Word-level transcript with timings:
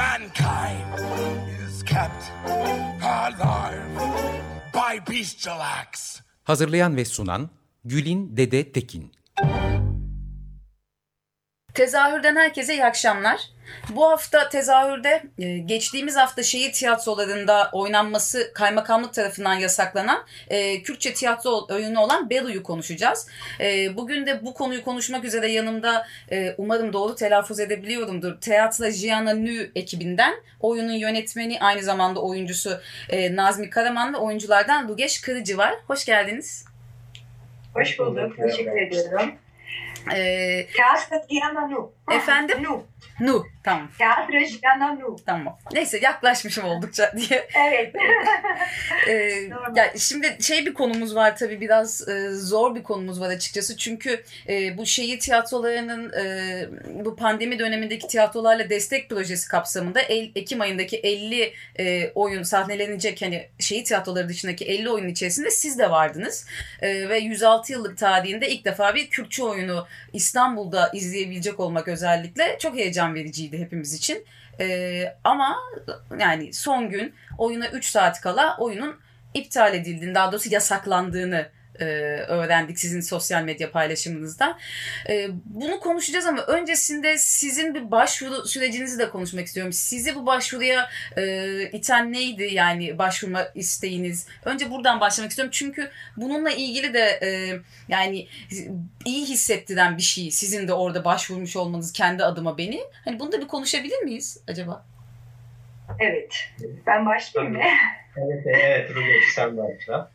Mankind 0.00 0.80
is 1.60 1.82
kept 1.82 2.22
alive 3.02 3.84
by 4.72 5.12
bestial 5.12 5.60
acts. 5.60 6.20
Hazırlayan 6.44 6.96
ve 6.96 7.04
sunan 7.04 7.50
Gülin 7.84 8.36
Dede 8.36 8.72
Tekin. 8.72 9.12
Tezahürden 11.80 12.36
herkese 12.36 12.72
iyi 12.72 12.84
akşamlar. 12.84 13.40
Bu 13.90 14.10
hafta 14.10 14.48
tezahürde 14.48 15.22
e, 15.38 15.58
geçtiğimiz 15.58 16.16
hafta 16.16 16.42
şehir 16.42 16.72
tiyatrolarında 16.72 17.70
oynanması 17.72 18.52
kaymakamlık 18.54 19.14
tarafından 19.14 19.54
yasaklanan 19.54 20.24
e, 20.48 20.82
Kürtçe 20.82 21.14
tiyatro 21.14 21.66
oyunu 21.70 22.00
olan 22.00 22.30
Belu'yu 22.30 22.62
konuşacağız. 22.62 23.28
E, 23.60 23.96
bugün 23.96 24.26
de 24.26 24.44
bu 24.44 24.54
konuyu 24.54 24.84
konuşmak 24.84 25.24
üzere 25.24 25.52
yanımda 25.52 26.06
e, 26.32 26.54
umarım 26.58 26.92
doğru 26.92 27.14
telaffuz 27.14 27.60
edebiliyorumdur. 27.60 28.40
Teatro 28.40 28.90
Jiana 28.90 29.34
Nü 29.34 29.70
ekibinden 29.74 30.34
oyunun 30.60 30.92
yönetmeni 30.92 31.60
aynı 31.60 31.82
zamanda 31.82 32.20
oyuncusu 32.20 32.80
Nazmi 33.30 33.70
Karaman 33.70 34.14
ve 34.14 34.16
oyunculardan 34.16 34.88
Lugeş 34.88 35.20
Kırıcı 35.20 35.58
var. 35.58 35.74
Hoş 35.86 36.04
geldiniz. 36.04 36.64
Hoş 37.74 37.98
bulduk. 37.98 38.36
Teşekkür 38.36 38.76
ediyorum. 38.76 39.32
Ee, 40.12 40.66
Nu. 41.68 41.92
Efendim? 42.10 42.62
Nu. 42.62 42.86
Nu. 43.20 43.46
Tamam. 43.62 43.88
Teatro 43.98 45.00
Nu. 45.00 45.16
Tamam. 45.26 45.58
Neyse 45.72 45.98
yaklaşmışım 46.02 46.64
oldukça 46.64 47.12
diye. 47.16 47.48
evet. 47.54 47.94
ee, 49.08 49.12
ya 49.76 49.92
şimdi 49.98 50.36
şey 50.40 50.66
bir 50.66 50.74
konumuz 50.74 51.14
var 51.14 51.36
tabii 51.36 51.60
biraz 51.60 52.08
e, 52.08 52.30
zor 52.30 52.74
bir 52.74 52.82
konumuz 52.82 53.20
var 53.20 53.28
açıkçası. 53.28 53.76
Çünkü 53.76 54.24
e, 54.48 54.78
bu 54.78 54.86
şehir 54.86 55.20
tiyatrolarının 55.20 56.12
e, 56.12 56.66
bu 57.04 57.16
pandemi 57.16 57.58
dönemindeki 57.58 58.08
tiyatrolarla 58.08 58.70
destek 58.70 59.10
projesi 59.10 59.48
kapsamında 59.48 60.00
el, 60.00 60.30
Ekim 60.34 60.60
ayındaki 60.60 60.96
50 60.96 61.54
e, 61.78 62.10
oyun 62.14 62.42
sahnelenecek 62.42 63.22
hani 63.22 63.48
şehir 63.58 63.84
tiyatroları 63.84 64.28
dışındaki 64.28 64.64
50 64.64 64.90
oyun 64.90 65.08
içerisinde 65.08 65.50
siz 65.50 65.78
de 65.78 65.90
vardınız. 65.90 66.46
E, 66.82 67.08
ve 67.08 67.18
106 67.18 67.72
yıllık 67.72 67.98
tarihinde 67.98 68.50
ilk 68.50 68.64
defa 68.64 68.94
bir 68.94 69.10
Kürtçe 69.10 69.44
oyunu 69.44 69.86
İstanbul'da 70.12 70.90
izleyebilecek 70.94 71.60
olmak 71.60 71.88
özellikle 71.88 71.99
çok 72.58 72.74
heyecan 72.74 73.14
vericiydi 73.14 73.58
hepimiz 73.58 73.94
için. 73.94 74.24
Ee, 74.60 75.14
ama 75.24 75.56
yani 76.18 76.52
son 76.52 76.90
gün 76.90 77.14
oyuna 77.38 77.68
3 77.68 77.84
saat 77.84 78.20
kala 78.20 78.56
oyunun 78.58 78.96
iptal 79.34 79.74
edildiğini 79.74 80.14
daha 80.14 80.32
doğrusu 80.32 80.52
yasaklandığını 80.52 81.48
e, 81.80 81.84
öğrendik 82.28 82.78
sizin 82.78 83.00
sosyal 83.00 83.42
medya 83.42 83.70
paylaşımınızda. 83.70 84.58
E, 85.08 85.28
bunu 85.44 85.80
konuşacağız 85.80 86.26
ama 86.26 86.42
öncesinde 86.42 87.18
sizin 87.18 87.74
bir 87.74 87.90
başvuru 87.90 88.46
sürecinizi 88.46 88.98
de 88.98 89.10
konuşmak 89.10 89.46
istiyorum. 89.46 89.72
Sizi 89.72 90.14
bu 90.14 90.26
başvuruya 90.26 90.88
e, 91.16 91.62
iten 91.62 92.12
neydi 92.12 92.48
yani 92.52 92.98
başvurma 92.98 93.44
isteğiniz? 93.54 94.26
Önce 94.44 94.70
buradan 94.70 95.00
başlamak 95.00 95.30
istiyorum 95.30 95.50
çünkü 95.54 95.90
bununla 96.16 96.50
ilgili 96.50 96.94
de 96.94 97.18
e, 97.22 97.28
yani 97.88 98.28
iyi 99.04 99.26
hissettiren 99.26 99.96
bir 99.96 100.02
şey 100.02 100.30
sizin 100.30 100.68
de 100.68 100.72
orada 100.72 101.04
başvurmuş 101.04 101.56
olmanız 101.56 101.92
kendi 101.92 102.24
adıma 102.24 102.58
beni. 102.58 102.80
Hani 103.04 103.20
bunu 103.20 103.32
da 103.32 103.40
bir 103.40 103.48
konuşabilir 103.48 103.98
miyiz 103.98 104.40
acaba? 104.48 104.84
Evet. 105.98 106.36
Ben 106.86 107.06
başlayayım 107.06 107.56
mı? 107.56 107.62
Evet, 108.16 108.46
evet. 108.46 108.90
Ruge 108.90 109.20
sen 109.34 109.56
başla. 109.56 110.10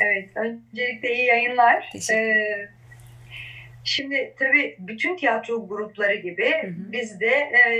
Evet, 0.00 0.30
öncelikle 0.36 1.14
iyi 1.14 1.26
yayınlar. 1.26 1.90
Ee, 2.12 2.68
şimdi 3.84 4.34
tabii 4.38 4.76
bütün 4.78 5.16
tiyatro 5.16 5.68
grupları 5.68 6.14
gibi 6.14 6.50
hı 6.62 6.66
hı. 6.66 6.92
biz 6.92 7.20
de 7.20 7.26
e, 7.26 7.70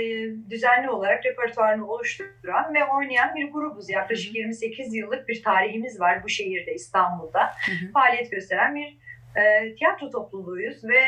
düzenli 0.49 0.89
olarak 0.89 1.25
repertuarını 1.25 1.87
oluşturan 1.87 2.73
ve 2.73 2.85
oynayan 2.85 3.35
bir 3.35 3.51
grubuz. 3.51 3.89
Yaklaşık 3.89 4.29
hı 4.29 4.37
hı. 4.37 4.37
28 4.37 4.95
yıllık 4.95 5.27
bir 5.27 5.43
tarihimiz 5.43 5.99
var 5.99 6.23
bu 6.23 6.29
şehirde, 6.29 6.73
İstanbul'da. 6.73 7.45
Hı 7.65 7.71
hı. 7.71 7.91
Faaliyet 7.93 8.31
gösteren 8.31 8.75
bir 8.75 8.97
e, 9.41 9.75
tiyatro 9.75 10.09
topluluğuyuz 10.09 10.83
ve 10.83 11.01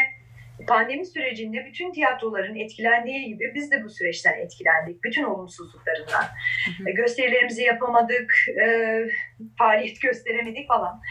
pandemi 0.67 1.05
sürecinde 1.05 1.65
bütün 1.65 1.91
tiyatroların 1.91 2.55
etkilendiği 2.55 3.25
gibi 3.27 3.51
biz 3.55 3.71
de 3.71 3.83
bu 3.83 3.89
süreçten 3.89 4.39
etkilendik. 4.39 5.03
Bütün 5.03 5.23
olumsuzluklarından. 5.23 6.23
Hı 6.23 6.83
hı. 6.83 6.89
E, 6.89 6.91
gösterilerimizi 6.91 7.63
yapamadık, 7.63 8.33
e, 8.63 8.95
faaliyet 9.57 10.01
gösteremedik 10.01 10.67
falan. 10.67 11.01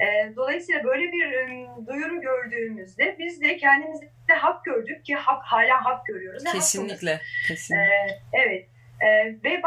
E, 0.00 0.36
dolayısıyla 0.36 0.84
böyle 0.84 1.12
bir 1.12 1.32
e, 1.32 1.66
duyuru 1.86 2.20
gördüğümüzde 2.20 3.16
biz 3.18 3.42
de 3.42 3.56
kendimizde 3.56 4.34
hak 4.38 4.64
gördük 4.64 5.04
ki 5.04 5.14
hak 5.14 5.42
hala 5.44 5.84
hak 5.84 6.06
görüyoruz. 6.06 6.44
Kesinlikle. 6.52 7.20
kesinlikle. 7.48 7.82
E, 7.82 8.20
evet. 8.32 8.68
Ee, 9.02 9.34
ve 9.44 9.62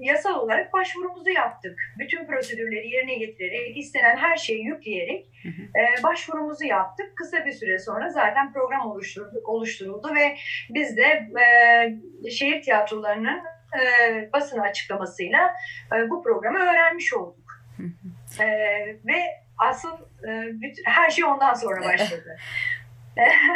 yasal 0.00 0.34
olarak 0.34 0.72
başvurumuzu 0.72 1.30
yaptık. 1.30 1.80
Bütün 1.98 2.26
prosedürleri 2.26 2.88
yerine 2.88 3.14
getirerek, 3.14 3.76
istenen 3.76 4.16
her 4.16 4.36
şeyi 4.36 4.64
yükleyerek 4.64 5.28
E, 5.48 6.02
başvurumuzu 6.02 6.64
yaptık. 6.64 7.12
Kısa 7.16 7.46
bir 7.46 7.52
süre 7.52 7.78
sonra 7.78 8.08
zaten 8.08 8.52
program 8.52 8.90
oluşturuldu, 8.90 9.42
oluşturuldu 9.44 10.14
ve 10.14 10.36
biz 10.70 10.96
de 10.96 11.28
e, 12.24 12.30
şehir 12.30 12.62
tiyatrolarının 12.62 13.42
e, 13.80 14.32
basın 14.32 14.58
açıklamasıyla 14.58 15.54
e, 15.96 16.10
bu 16.10 16.22
programı 16.22 16.58
öğrenmiş 16.58 17.12
olduk. 17.12 17.62
e, 18.40 18.46
ve 19.06 19.22
asıl 19.58 19.92
e, 20.28 20.60
bütün, 20.60 20.82
her 20.84 21.10
şey 21.10 21.24
ondan 21.24 21.54
sonra 21.54 21.80
başladı. 21.84 22.38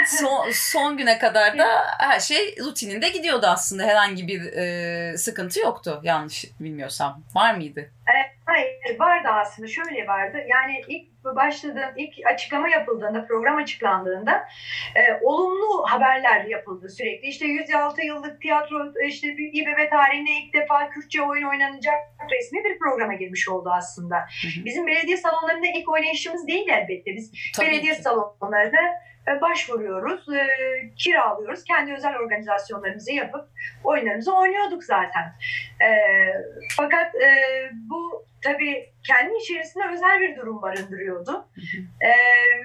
Son, 0.06 0.50
son 0.52 0.96
güne 0.96 1.18
kadar 1.18 1.58
da 1.58 1.66
her 1.98 2.20
şey 2.20 2.56
rutininde 2.60 3.08
gidiyordu 3.08 3.46
aslında. 3.46 3.82
Herhangi 3.82 4.28
bir 4.28 4.52
e, 4.52 5.16
sıkıntı 5.18 5.60
yoktu 5.60 6.00
yanlış 6.02 6.44
bilmiyorsam. 6.60 7.22
Var 7.34 7.54
mıydı? 7.54 7.80
E, 7.80 8.14
hayır 8.46 8.98
vardı 8.98 9.28
aslında. 9.28 9.68
Şöyle 9.68 10.06
vardı. 10.06 10.38
Yani 10.48 10.82
ilk 10.88 11.12
başladığım, 11.24 11.90
ilk 11.96 12.14
açıklama 12.26 12.68
yapıldığında, 12.68 13.26
program 13.26 13.56
açıklandığında 13.56 14.48
e, 14.94 15.00
olumlu 15.22 15.84
haberler 15.86 16.44
yapıldı 16.44 16.88
sürekli. 16.88 17.28
İşte 17.28 17.46
106 17.46 18.02
yıllık 18.02 18.40
tiyatro, 18.40 18.92
işte 19.08 19.28
İBB 19.28 19.90
tarihinde 19.90 20.30
ilk 20.30 20.54
defa 20.54 20.90
Kürtçe 20.90 21.22
oyun 21.22 21.48
oynanacak 21.48 21.94
resmi 22.30 22.64
bir 22.64 22.78
programa 22.78 23.14
girmiş 23.14 23.48
oldu 23.48 23.70
aslında. 23.72 24.16
Hı 24.16 24.60
hı. 24.60 24.64
Bizim 24.64 24.86
belediye 24.86 25.16
salonlarında 25.16 25.66
ilk 25.76 25.88
oynayışımız 25.88 26.46
değil 26.46 26.68
elbette. 26.68 27.16
Biz 27.16 27.32
Tabii 27.56 27.66
belediye 27.66 27.94
ki. 27.94 28.02
salonlarında 28.02 28.78
başvuruyoruz, 29.26 30.34
e, 30.34 30.46
kiralıyoruz. 30.96 31.64
Kendi 31.64 31.92
özel 31.92 32.16
organizasyonlarımızı 32.16 33.12
yapıp 33.12 33.48
oyunlarımızı 33.84 34.36
oynuyorduk 34.36 34.84
zaten. 34.84 35.34
E, 35.84 35.88
fakat 36.76 37.14
e, 37.14 37.30
bu 37.72 38.26
tabii 38.44 38.92
kendi 39.06 39.36
içerisinde 39.36 39.84
özel 39.92 40.20
bir 40.20 40.36
durum 40.36 40.62
barındırıyordu. 40.62 41.48
E, 42.00 42.08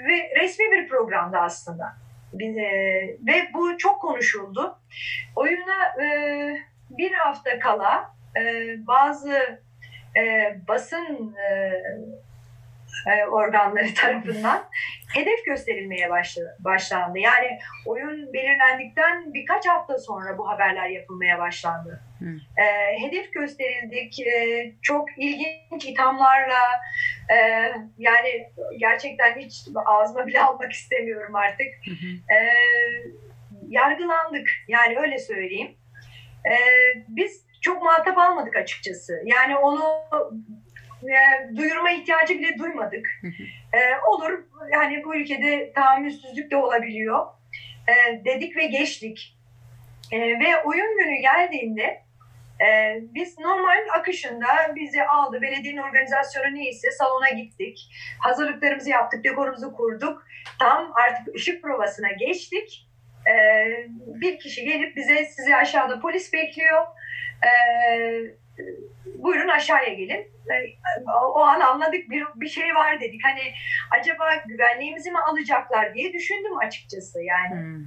ve 0.07 0.41
resmi 0.41 0.72
bir 0.72 0.88
programdı 0.88 1.38
aslında. 1.38 1.96
E, 2.40 2.47
ve 3.28 3.49
bu 3.53 3.78
çok 3.78 4.02
konuşuldu. 4.02 4.79
Oyuna 5.35 6.03
e, 6.03 6.08
bir 6.90 7.11
hafta 7.11 7.59
kala 7.59 8.16
e, 8.37 8.41
bazı 8.87 9.59
e, 10.17 10.55
basın 10.67 11.35
e, 11.35 11.53
e, 11.53 11.73
organları 13.32 13.94
tarafından 13.94 14.64
hedef 15.14 15.46
gösterilmeye 15.46 16.09
başlandı. 16.59 17.20
Yani 17.20 17.59
oyun 17.85 18.34
belirlendikten 18.34 19.34
birkaç 19.34 19.67
hafta 19.67 19.97
sonra 19.97 20.38
bu 20.38 20.49
haberler 20.49 20.90
yapılmaya 20.90 21.40
başlandı. 21.40 22.02
E, 22.58 22.99
hedef 23.02 23.34
gösterildik. 23.34 24.20
E, 24.20 24.72
çok 24.82 25.17
ilginç 25.17 25.85
ithamlarla 25.85 26.61
e, 27.29 27.38
yani 27.97 28.49
gerçekten 28.78 29.35
hiç 29.35 29.67
ağzıma 29.85 30.28
bile 30.28 30.41
almak 30.41 30.72
istemiyorum 30.72 31.35
artık. 31.35 31.67
E, 32.32 32.38
yargılandık. 33.67 34.50
Yani 34.67 35.00
öyle 35.00 35.17
söyleyeyim. 35.17 35.76
E, 36.46 36.55
biz 37.08 37.47
çok 37.61 37.84
muhatap 37.84 38.17
almadık 38.17 38.55
açıkçası. 38.55 39.22
Yani 39.26 39.58
onu 39.58 39.84
e, 41.03 41.55
duyurma 41.58 41.91
ihtiyacı 41.91 42.40
bile 42.40 42.58
duymadık. 42.59 43.08
e, 43.73 43.79
olur 44.09 44.44
yani 44.73 45.03
bu 45.03 45.16
ülkede 45.16 45.73
tahammülsüzlük 45.73 46.52
de 46.52 46.55
olabiliyor 46.55 47.26
e, 47.88 48.26
dedik 48.26 48.58
ve 48.58 48.66
geçtik. 48.66 49.38
E, 50.11 50.20
ve 50.20 50.61
oyun 50.66 50.97
günü 50.97 51.16
geldiğinde 51.22 52.08
Ee, 52.61 52.99
biz 53.16 53.40
normal 53.40 53.88
akışında 53.99 54.47
bizi 54.76 55.03
aldı. 55.03 55.41
Belediyenin 55.41 55.82
organizasyonu 55.82 56.55
neyse 56.55 56.91
salona 56.91 57.29
gittik. 57.29 57.90
Hazırlıklarımızı 58.20 58.90
yaptık, 58.90 59.23
dekorumuzu 59.23 59.73
kurduk. 59.73 60.26
Tam 60.59 60.93
artık 60.93 61.35
ışık 61.35 61.64
provasına 61.64 62.11
geçtik. 62.11 62.88
Ee, 63.29 63.88
bir 63.97 64.40
kişi 64.40 64.66
gelip 64.66 64.96
bize 64.96 65.26
sizi 65.26 65.55
aşağıda 65.55 66.00
polis 66.00 66.34
bekliyor. 66.34 66.88
Ee, 67.43 68.22
buyurun 69.17 69.47
aşağıya 69.47 69.93
gelin. 69.93 70.27
O 71.35 71.39
an 71.39 71.59
anladık 71.59 72.09
bir, 72.09 72.23
bir 72.35 72.47
şey 72.47 72.75
var 72.75 73.01
dedik. 73.01 73.21
Hani 73.23 73.41
acaba 73.99 74.35
güvenliğimizi 74.47 75.11
mi 75.11 75.19
alacaklar 75.19 75.93
diye 75.93 76.13
düşündüm 76.13 76.57
açıkçası 76.57 77.23
yani. 77.23 77.61
Hmm. 77.61 77.81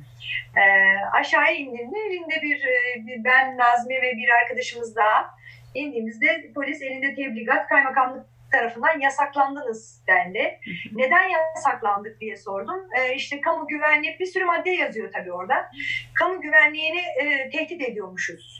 Ee, 0.62 0.96
aşağıya 1.12 1.52
indiğimde 1.52 1.98
elinde 1.98 2.42
bir, 2.42 2.64
e, 2.64 3.06
bir- 3.06 3.24
ben 3.24 3.58
Nazmi 3.58 3.94
ve 3.94 4.12
bir 4.16 4.28
arkadaşımız 4.42 4.96
daha 4.96 5.30
indiğimizde 5.74 6.52
polis 6.54 6.82
elinde 6.82 7.14
tebligat 7.14 7.68
kaymakamlık 7.68 8.26
tarafından 8.52 9.00
yasaklandınız 9.00 10.04
dendi. 10.06 10.60
Neden 10.92 11.28
yasaklandık 11.28 12.20
diye 12.20 12.36
sordum. 12.36 12.80
Ee, 12.98 13.14
işte 13.14 13.40
kamu 13.40 13.66
güvenliği 13.66 14.16
bir 14.20 14.26
sürü 14.26 14.44
madde 14.44 14.70
yazıyor 14.70 15.12
tabii 15.12 15.32
orada. 15.32 15.70
Kamu 16.14 16.40
güvenliğini 16.40 17.00
e, 17.00 17.50
tehdit 17.50 17.82
ediyormuşuz. 17.82 18.59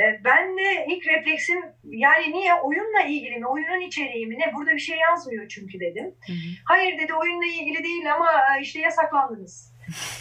E, 0.00 0.24
ben 0.24 0.58
de 0.58 0.86
ilk 0.88 1.06
refleksim 1.06 1.60
yani 1.84 2.32
niye 2.32 2.54
oyunla 2.54 3.00
ilgili 3.00 3.38
mi, 3.38 3.46
oyunun 3.46 3.80
içeriği 3.80 4.26
mi 4.26 4.38
ne 4.38 4.54
burada 4.54 4.70
bir 4.70 4.78
şey 4.78 4.98
yazmıyor 4.98 5.48
çünkü 5.48 5.80
dedim. 5.80 6.04
Hı 6.26 6.32
hı. 6.32 6.48
Hayır 6.64 6.98
dedi 6.98 7.14
oyunla 7.14 7.46
ilgili 7.46 7.84
değil 7.84 8.14
ama 8.14 8.30
e, 8.30 8.60
işte 8.62 8.80
yasaklandınız. 8.80 9.76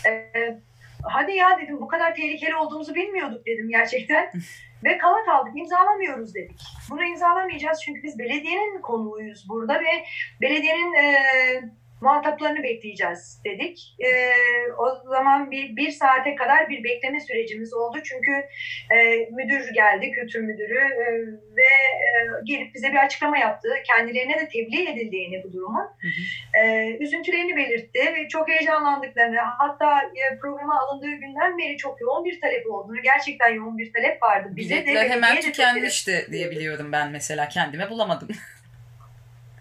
Ee, 0.08 0.58
hadi 1.04 1.36
ya 1.36 1.60
dedim 1.60 1.82
bu 1.82 1.88
kadar 1.88 2.16
tehlikeli 2.16 2.56
olduğumuzu 2.56 2.96
bilmiyorduk 2.96 3.46
dedim 3.46 3.70
gerçekten. 3.70 4.32
Ve 4.84 4.98
kalat 4.98 5.28
aldık 5.28 5.58
imzalamıyoruz 5.58 6.36
dedik. 6.36 6.62
Bunu 6.90 7.06
imzalamayacağız 7.06 7.82
çünkü 7.86 8.04
biz 8.04 8.20
belediyenin 8.20 8.82
konuğuyuz 8.82 9.50
burada 9.50 9.80
ve 9.80 10.06
belediyenin 10.42 10.94
e, 10.94 11.16
muhataplarını 12.02 12.64
bekleyeceğiz 12.64 13.42
dedik. 13.46 13.96
E, 14.00 14.10
o 14.78 15.10
zaman 15.10 15.52
bir, 15.52 15.76
bir 15.76 15.92
saate 15.92 16.36
kadar 16.36 16.70
bir 16.70 16.84
bekleme 16.84 17.20
sürecimiz 17.20 17.74
oldu. 17.74 17.98
Çünkü 18.04 18.32
e, 18.96 19.30
müdür 19.32 19.74
geldi, 19.74 20.12
kültür 20.12 20.42
müdürü 20.42 20.80
e, 20.80 21.06
ve 21.58 21.72
e, 22.06 22.10
gelip 22.44 22.76
bize 22.76 22.92
bir 22.92 23.06
açıklama 23.06 23.38
yaptı. 23.38 23.70
Kendilerine 23.84 24.40
de 24.40 24.48
tebliğ 24.48 24.90
edildiğini 24.90 25.44
bu 25.44 25.54
durumun. 25.54 25.86
E, 26.64 26.90
üzüntülerini 27.00 27.56
belirtti 27.56 28.00
ve 28.00 28.28
çok 28.28 28.50
heyecanlandıklarını 28.50 29.40
hatta 29.58 30.02
e, 30.02 30.38
programa 30.40 30.80
alındığı 30.80 31.16
günden 31.16 31.58
beri 31.58 31.78
çok 31.78 32.02
yoğun 32.02 32.26
bir 32.26 32.42
talep 32.42 32.72
olduğunu 32.72 33.02
gerçekten 33.02 33.54
yoğun 33.54 33.78
bir 33.78 33.94
talep 33.94 34.24
vardı. 34.24 34.50
Bize 34.56 34.76
de 34.76 34.86
Biletler 34.86 35.10
hemen 35.10 35.36
de 35.36 35.42
tükenmişti 35.42 36.28
diye 36.32 36.52
biliyorum 36.52 36.92
ben 36.92 37.12
mesela. 37.12 37.50
Kendime 37.50 37.90
bulamadım. 37.90 38.28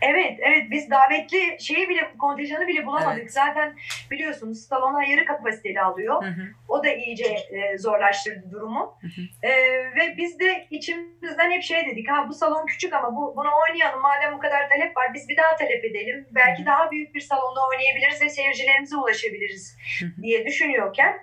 Evet, 0.09 0.39
evet 0.43 0.71
biz 0.71 0.91
davetli 0.91 1.57
şeyi 1.61 1.89
bile 1.89 2.13
kontenjanı 2.19 2.67
bile 2.67 2.87
bulamadık. 2.87 3.21
Evet. 3.23 3.33
Zaten 3.33 3.77
biliyorsunuz 4.11 4.67
salona 4.67 5.05
yarı 5.05 5.25
kapasiteli 5.25 5.81
alıyor. 5.81 6.25
Hı 6.25 6.29
hı. 6.29 6.43
O 6.69 6.85
da 6.85 6.89
iyice 6.89 7.37
e, 7.51 7.79
zorlaştırdı 7.79 8.51
durumu. 8.51 8.99
Hı 9.01 9.07
hı. 9.07 9.49
E, 9.49 9.51
ve 9.97 10.17
biz 10.17 10.41
de 10.41 10.67
içimizden 10.71 11.51
hep 11.51 11.63
şey 11.63 11.87
dedik. 11.87 12.11
Ha 12.11 12.29
bu 12.29 12.35
salon 12.35 12.67
küçük 12.67 12.93
ama 12.93 13.17
bu 13.17 13.37
bunu 13.37 13.49
oynayalım. 13.69 14.03
Madem 14.03 14.33
bu 14.33 14.39
kadar 14.39 14.69
talep 14.69 14.97
var 14.97 15.15
biz 15.15 15.29
bir 15.29 15.37
daha 15.37 15.57
talep 15.57 15.85
edelim. 15.85 16.27
Belki 16.31 16.67
daha 16.67 16.91
büyük 16.91 17.15
bir 17.15 17.21
salonda 17.21 17.61
oynayabiliriz 17.69 18.23
ve 18.23 18.29
seyircilerimize 18.29 18.97
ulaşabiliriz 18.97 19.77
Hı 20.01 20.07
hı. 20.07 20.23
diye 20.23 20.47
düşünüyorken 20.47 21.15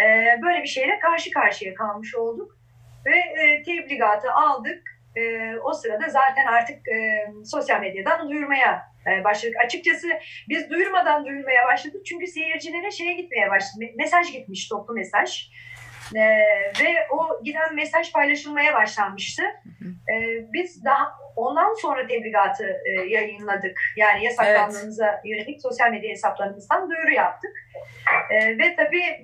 e, 0.00 0.38
böyle 0.42 0.62
bir 0.62 0.68
şeyle 0.68 0.98
karşı 0.98 1.30
karşıya 1.30 1.74
kalmış 1.74 2.14
olduk. 2.14 2.56
Ve 3.06 3.16
e, 3.16 3.62
tebligatı 3.62 4.32
aldık. 4.32 4.91
E, 5.16 5.56
o 5.56 5.72
sırada 5.72 6.08
zaten 6.08 6.46
artık 6.46 6.88
e, 6.88 7.26
sosyal 7.44 7.80
medyadan 7.80 8.28
duyurmaya 8.30 8.82
e, 9.06 9.24
başladık. 9.24 9.56
Açıkçası 9.64 10.08
biz 10.48 10.70
duyurmadan 10.70 11.24
duyurmaya 11.24 11.66
başladık. 11.66 12.06
Çünkü 12.06 12.26
seyircilere 12.26 12.90
şeye 12.90 13.12
gitmeye 13.12 13.50
başladı. 13.50 13.84
Me- 13.84 13.96
Mesaj 13.96 14.32
gitmiş, 14.32 14.68
toplu 14.68 14.94
mesaj. 14.94 15.50
E, 16.14 16.20
ve 16.84 17.06
o 17.10 17.42
giden 17.44 17.74
mesaj 17.74 18.12
paylaşılmaya 18.12 18.74
başlanmıştı. 18.74 19.42
E, 20.12 20.14
biz 20.52 20.84
daha 20.84 21.12
ondan 21.36 21.74
sonra 21.74 22.06
tebligatı 22.06 22.76
e, 22.86 22.90
yayınladık. 23.08 23.80
Yani 23.96 24.24
yasaklandığımıza 24.24 25.20
yönelik 25.24 25.62
sosyal 25.62 25.90
medya 25.90 26.10
hesaplarımızdan 26.10 26.90
duyuru 26.90 27.12
yaptık. 27.12 27.50
E, 28.30 28.58
ve 28.58 28.76
tabii 28.76 29.22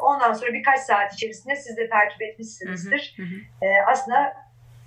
ondan 0.00 0.32
sonra 0.32 0.52
birkaç 0.52 0.80
saat 0.80 1.14
içerisinde 1.14 1.56
siz 1.56 1.76
de 1.76 1.88
takip 1.88 2.22
etmişsinizdir. 2.22 3.14
Hı 3.16 3.22
hı. 3.22 3.66
E, 3.66 3.82
aslında 3.86 4.32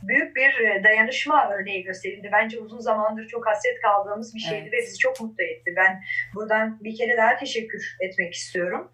büyük 0.04 0.36
bir 0.36 0.60
e, 0.60 0.84
dayanışma 0.84 1.50
örneği 1.52 1.84
gösterildi. 1.84 2.30
Bence 2.32 2.60
uzun 2.60 2.80
zamandır 2.80 3.28
çok 3.28 3.48
hasret 3.48 3.82
kaldığımız 3.82 4.36
bir 4.36 4.40
şeydi 4.40 4.62
Evet. 4.64 4.74
ve 4.74 4.78
bizi 4.78 4.98
çok 4.98 5.22
mutlu 5.22 5.44
etti. 5.44 5.74
Ben 5.78 6.04
buradan 6.36 6.84
bir 6.84 6.96
kere 6.98 7.18
daha 7.18 7.38
teşekkür 7.38 7.98
etmek 8.00 8.34
istiyorum. 8.34 8.92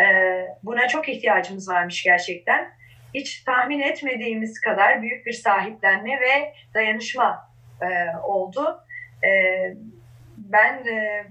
E, 0.00 0.04
buna 0.62 0.88
çok 0.88 1.08
ihtiyacımız 1.08 1.68
varmış 1.68 2.02
gerçekten. 2.02 2.72
Hiç 3.14 3.44
tahmin 3.44 3.80
etmediğimiz 3.80 4.60
kadar 4.60 5.02
büyük 5.02 5.26
bir 5.26 5.32
sahiplenme 5.32 6.20
ve 6.20 6.54
dayanışma 6.74 7.52
e, 7.82 8.16
oldu. 8.16 8.80
Ben 10.36 10.86
e, 10.86 11.24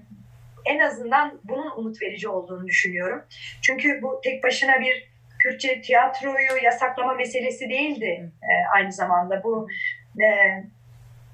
en 0.64 0.78
azından 0.78 1.40
bunun 1.44 1.70
umut 1.76 2.02
verici 2.02 2.28
olduğunu 2.28 2.66
düşünüyorum. 2.66 3.22
Çünkü 3.62 4.02
bu 4.02 4.20
tek 4.24 4.44
başına 4.44 4.80
bir 4.80 5.12
Kürtçe 5.42 5.80
tiyatroyu 5.80 6.64
yasaklama 6.64 7.14
meselesi 7.14 7.68
değildi 7.68 8.32
e, 8.42 8.52
aynı 8.76 8.92
zamanda. 8.92 9.42
Bu 9.44 9.68
e, 10.22 10.26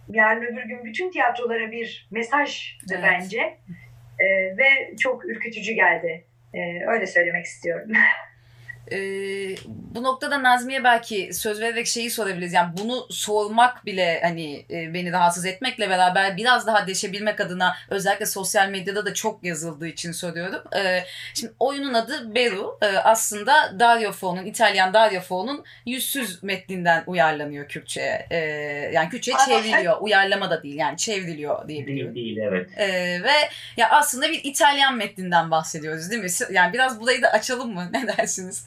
yarın 0.08 0.42
öbür 0.42 0.62
gün 0.62 0.84
bütün 0.84 1.10
tiyatrolara 1.10 1.70
bir 1.70 2.08
mesajdı 2.10 2.94
Evet. 2.94 3.04
bence. 3.04 3.58
E, 4.18 4.26
ve 4.56 4.96
çok 5.00 5.24
ürkütücü 5.24 5.72
geldi. 5.72 6.24
E, 6.54 6.58
öyle 6.86 7.06
söylemek 7.06 7.44
istiyorum. 7.44 7.92
Ee, 8.92 9.56
bu 9.66 10.02
noktada 10.02 10.42
Nazmiye 10.42 10.84
belki 10.84 11.30
söz 11.32 11.60
vererek 11.60 11.86
şeyi 11.86 12.10
sorabiliriz. 12.10 12.52
Yani 12.52 12.72
bunu 12.80 13.06
sormak 13.10 13.86
bile 13.86 14.20
hani 14.22 14.66
e, 14.70 14.94
beni 14.94 15.12
rahatsız 15.12 15.46
etmekle 15.46 15.90
beraber 15.90 16.36
biraz 16.36 16.66
daha 16.66 16.86
deşebilmek 16.86 17.40
adına 17.40 17.76
özellikle 17.90 18.26
sosyal 18.26 18.68
medyada 18.68 19.06
da 19.06 19.14
çok 19.14 19.44
yazıldığı 19.44 19.86
için 19.86 20.12
soruyorum. 20.12 20.62
Ee, 20.76 21.04
şimdi 21.34 21.52
oyunun 21.58 21.94
adı 21.94 22.34
Beru. 22.34 22.78
Ee, 22.82 22.86
aslında 22.86 23.80
Dario 23.80 24.12
Fo'nun, 24.12 24.44
İtalyan 24.44 24.94
Dario 24.94 25.20
Fo'nun 25.20 25.64
yüzsüz 25.86 26.42
metninden 26.42 27.04
uyarlanıyor 27.06 27.68
Kürtçe'ye. 27.68 28.26
Ee, 28.30 28.36
yani 28.94 29.08
Kürtçe'ye 29.08 29.36
çevriliyor. 29.46 30.00
Uyarlama 30.00 30.50
da 30.50 30.62
değil 30.62 30.76
yani 30.76 30.96
çevriliyor 30.96 31.68
diye 31.68 31.86
biliyorum. 31.86 32.14
Değil, 32.14 32.36
değil 32.36 32.48
evet. 32.48 32.70
Ee, 32.76 33.22
ve 33.22 33.32
ya 33.76 33.90
aslında 33.90 34.30
bir 34.30 34.40
İtalyan 34.44 34.96
metninden 34.96 35.50
bahsediyoruz 35.50 36.10
değil 36.10 36.22
mi? 36.22 36.30
Yani 36.52 36.72
biraz 36.72 37.00
burayı 37.00 37.22
da 37.22 37.28
açalım 37.28 37.74
mı? 37.74 37.88
Ne 37.92 38.06
dersiniz? 38.06 38.64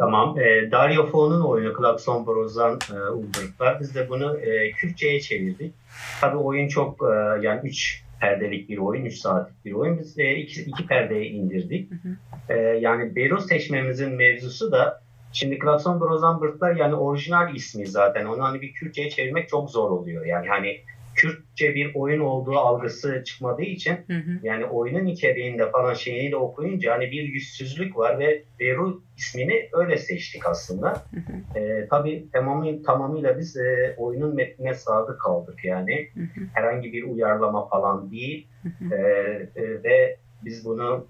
Tamam. 0.00 0.38
E, 0.38 0.70
Dario 0.70 1.06
Fo'nun 1.06 1.40
oyunu 1.40 1.74
Klakson 1.74 2.26
Broz'dan 2.26 2.78
e, 2.94 3.10
uyduruklar. 3.10 3.80
Biz 3.80 3.94
de 3.94 4.08
bunu 4.08 4.40
e, 4.40 4.72
Kürtçe'ye 4.72 5.20
çevirdik. 5.20 5.74
Tabii 6.20 6.36
oyun 6.36 6.68
çok 6.68 7.02
e, 7.02 7.46
yani 7.46 7.60
3 7.64 8.04
perdelik 8.20 8.68
bir 8.68 8.78
oyun, 8.78 9.04
3 9.04 9.14
saatlik 9.14 9.64
bir 9.64 9.72
oyun. 9.72 9.98
Biz 9.98 10.18
e, 10.18 10.34
iki, 10.34 10.62
iki 10.62 10.86
perdeye 10.86 11.26
indirdik. 11.26 11.90
Hı 11.90 11.94
hı. 11.94 12.16
E, 12.52 12.58
yani 12.58 13.16
Beyrut 13.16 13.42
seçmemizin 13.42 14.12
mevzusu 14.12 14.72
da 14.72 15.02
şimdi 15.32 15.58
Klakson 15.58 16.00
Broz'dan 16.00 16.40
Bırtlar 16.40 16.76
yani 16.76 16.94
orijinal 16.94 17.54
ismi 17.54 17.86
zaten. 17.86 18.26
Onu 18.26 18.42
hani 18.42 18.60
bir 18.60 18.72
Kürtçe'ye 18.72 19.10
çevirmek 19.10 19.48
çok 19.48 19.70
zor 19.70 19.90
oluyor. 19.90 20.26
Yani 20.26 20.48
hani 20.48 20.80
Kürtçe 21.14 21.74
bir 21.74 21.94
oyun 21.94 22.20
olduğu 22.20 22.58
algısı 22.58 23.22
çıkmadığı 23.26 23.62
için 23.62 23.92
Hı 24.06 24.12
hı. 24.12 24.38
yani 24.42 24.64
oyunun 24.64 25.06
içeriğinde 25.06 25.70
falan 25.70 25.94
şeyini 25.94 26.32
de 26.32 26.36
okuyunca 26.36 26.92
hani 26.92 27.10
bir 27.10 27.22
yüzsüzlük 27.22 27.96
var 27.96 28.18
ve 28.18 28.42
Beru 28.60 29.02
ismini 29.16 29.68
öyle 29.72 29.96
seçtik 29.96 30.46
aslında. 30.46 30.92
Hı 30.92 31.20
hı. 31.20 31.58
Ee, 31.58 31.86
tabii 31.90 32.26
tamamı, 32.32 32.82
tamamıyla 32.82 33.38
biz 33.38 33.56
e, 33.56 33.94
oyunun 33.96 34.34
metnine 34.34 34.74
sadık 34.74 35.20
kaldık 35.20 35.64
yani. 35.64 36.08
Hı 36.14 36.20
hı. 36.20 36.44
Herhangi 36.54 36.92
bir 36.92 37.02
uyarlama 37.02 37.68
falan 37.68 38.10
değil. 38.10 38.46
Hı 38.62 38.68
hı. 38.68 38.94
Ee, 38.94 39.48
e, 39.56 39.82
ve 39.84 40.16
biz 40.44 40.64
bunu 40.64 41.06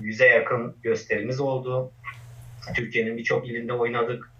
yüze 0.00 0.26
yakın 0.26 0.76
gösterimiz 0.82 1.40
oldu. 1.40 1.90
Türkiye'nin 2.74 3.16
birçok 3.16 3.48
ilinde 3.48 3.72
oynadık. 3.72 4.30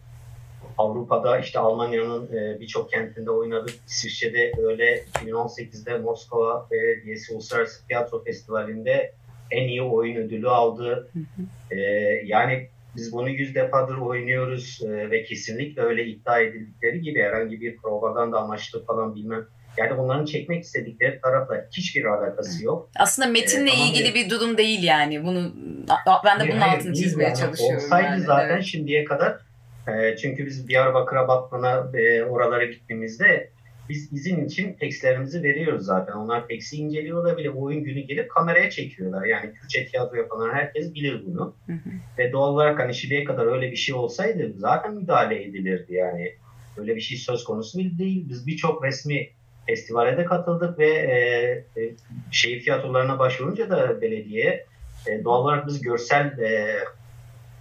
Avrupa'da 0.78 1.38
işte 1.38 1.58
Almanya'nın 1.58 2.36
e, 2.36 2.60
birçok 2.60 2.90
kentinde 2.90 3.30
oynadık. 3.30 3.74
İsviçre'de 3.88 4.52
öyle 4.62 5.04
2018'de 5.24 5.98
Moskova 5.98 6.68
Belediyesi 6.70 7.34
Uluslararası 7.34 7.86
Tiyatro 7.86 8.24
Festivali'nde 8.24 9.12
en 9.50 9.68
iyi 9.68 9.82
oyun 9.82 10.16
ödülü 10.16 10.48
aldı. 10.48 11.08
Hı 11.12 11.18
hı. 11.18 11.74
E, 11.74 11.80
yani 12.24 12.68
biz 12.96 13.12
bunu 13.12 13.28
yüz 13.30 13.54
defadır 13.54 13.96
oynuyoruz 13.96 14.80
e, 14.84 15.10
ve 15.10 15.24
kesinlikle 15.24 15.82
öyle 15.82 16.04
iddia 16.04 16.40
edildikleri 16.40 17.00
gibi 17.00 17.22
herhangi 17.22 17.60
bir 17.60 17.76
propaganda 17.76 18.38
amaçlı 18.38 18.84
falan 18.84 19.14
bilmem. 19.14 19.46
Yani 19.76 19.92
onların 19.92 20.24
çekmek 20.24 20.64
istedikleri 20.64 21.20
tarafla 21.20 21.68
hiçbir 21.72 22.04
alakası 22.04 22.64
yok. 22.64 22.90
Aslında 22.96 23.28
metinle 23.28 23.70
Ee, 23.70 23.74
tamam 23.74 23.88
ilgili 23.88 24.14
bir 24.14 24.30
durum 24.30 24.58
değil 24.58 24.82
yani. 24.82 25.24
Bunu 25.24 25.52
ben 26.24 26.40
de 26.40 26.48
bunun 26.48 26.60
Hayır, 26.60 26.78
altını 26.78 26.94
değil 26.94 27.04
çizmeye 27.04 27.28
yani. 27.28 27.38
çalışıyorum. 27.38 27.76
Olsaydı 27.84 28.06
yani. 28.06 28.20
zaten 28.20 28.54
Evet. 28.54 28.64
şimdiye 28.64 29.04
kadar 29.04 29.38
E, 29.88 30.16
çünkü 30.16 30.46
biz 30.46 30.68
Diyarbakır'a, 30.68 31.28
Batman'a 31.28 31.98
e, 31.98 32.22
oralara 32.24 32.64
gittiğimizde 32.64 33.50
biz 33.88 34.12
izin 34.12 34.44
için 34.44 34.72
tekstlerimizi 34.72 35.42
veriyoruz 35.42 35.84
zaten. 35.84 36.12
Onlar 36.12 36.48
teksti 36.48 36.76
inceliyorlar 36.76 37.36
bile 37.36 37.50
oyun 37.50 37.84
günü 37.84 38.00
gelip 38.00 38.30
kameraya 38.30 38.70
çekiyorlar. 38.70 39.24
Yani 39.24 39.52
Kürtçe 39.52 39.86
tiyatro 39.86 40.16
yapanlar 40.16 40.54
herkes 40.54 40.94
bilir 40.94 41.22
bunu. 41.26 41.54
Hı 41.66 41.72
hı. 41.72 41.90
Ve 42.18 42.32
doğal 42.32 42.52
olarak 42.52 42.78
hani 42.78 42.94
şimdiye 42.94 43.24
kadar 43.24 43.46
öyle 43.46 43.70
bir 43.70 43.76
şey 43.76 43.94
olsaydı 43.94 44.52
zaten 44.56 44.94
müdahale 44.94 45.44
edilirdi 45.44 45.94
yani. 45.94 46.32
Öyle 46.76 46.96
bir 46.96 47.00
şey 47.00 47.18
söz 47.18 47.44
konusu 47.44 47.78
bile 47.78 47.98
değil. 47.98 48.26
Biz 48.28 48.46
birçok 48.46 48.84
resmi 48.84 49.28
festivale 49.66 50.16
de 50.16 50.24
katıldık 50.24 50.78
ve 50.78 50.88
e, 50.88 51.80
e, 51.80 51.94
şehir 52.30 52.62
tiyatrolarına 52.62 53.18
başvurunca 53.18 53.70
da 53.70 54.00
belediye 54.00 54.66
e, 55.06 55.24
doğal 55.24 55.42
olarak 55.42 55.66
biz 55.66 55.80
görsel 55.80 56.38
e, 56.38 56.78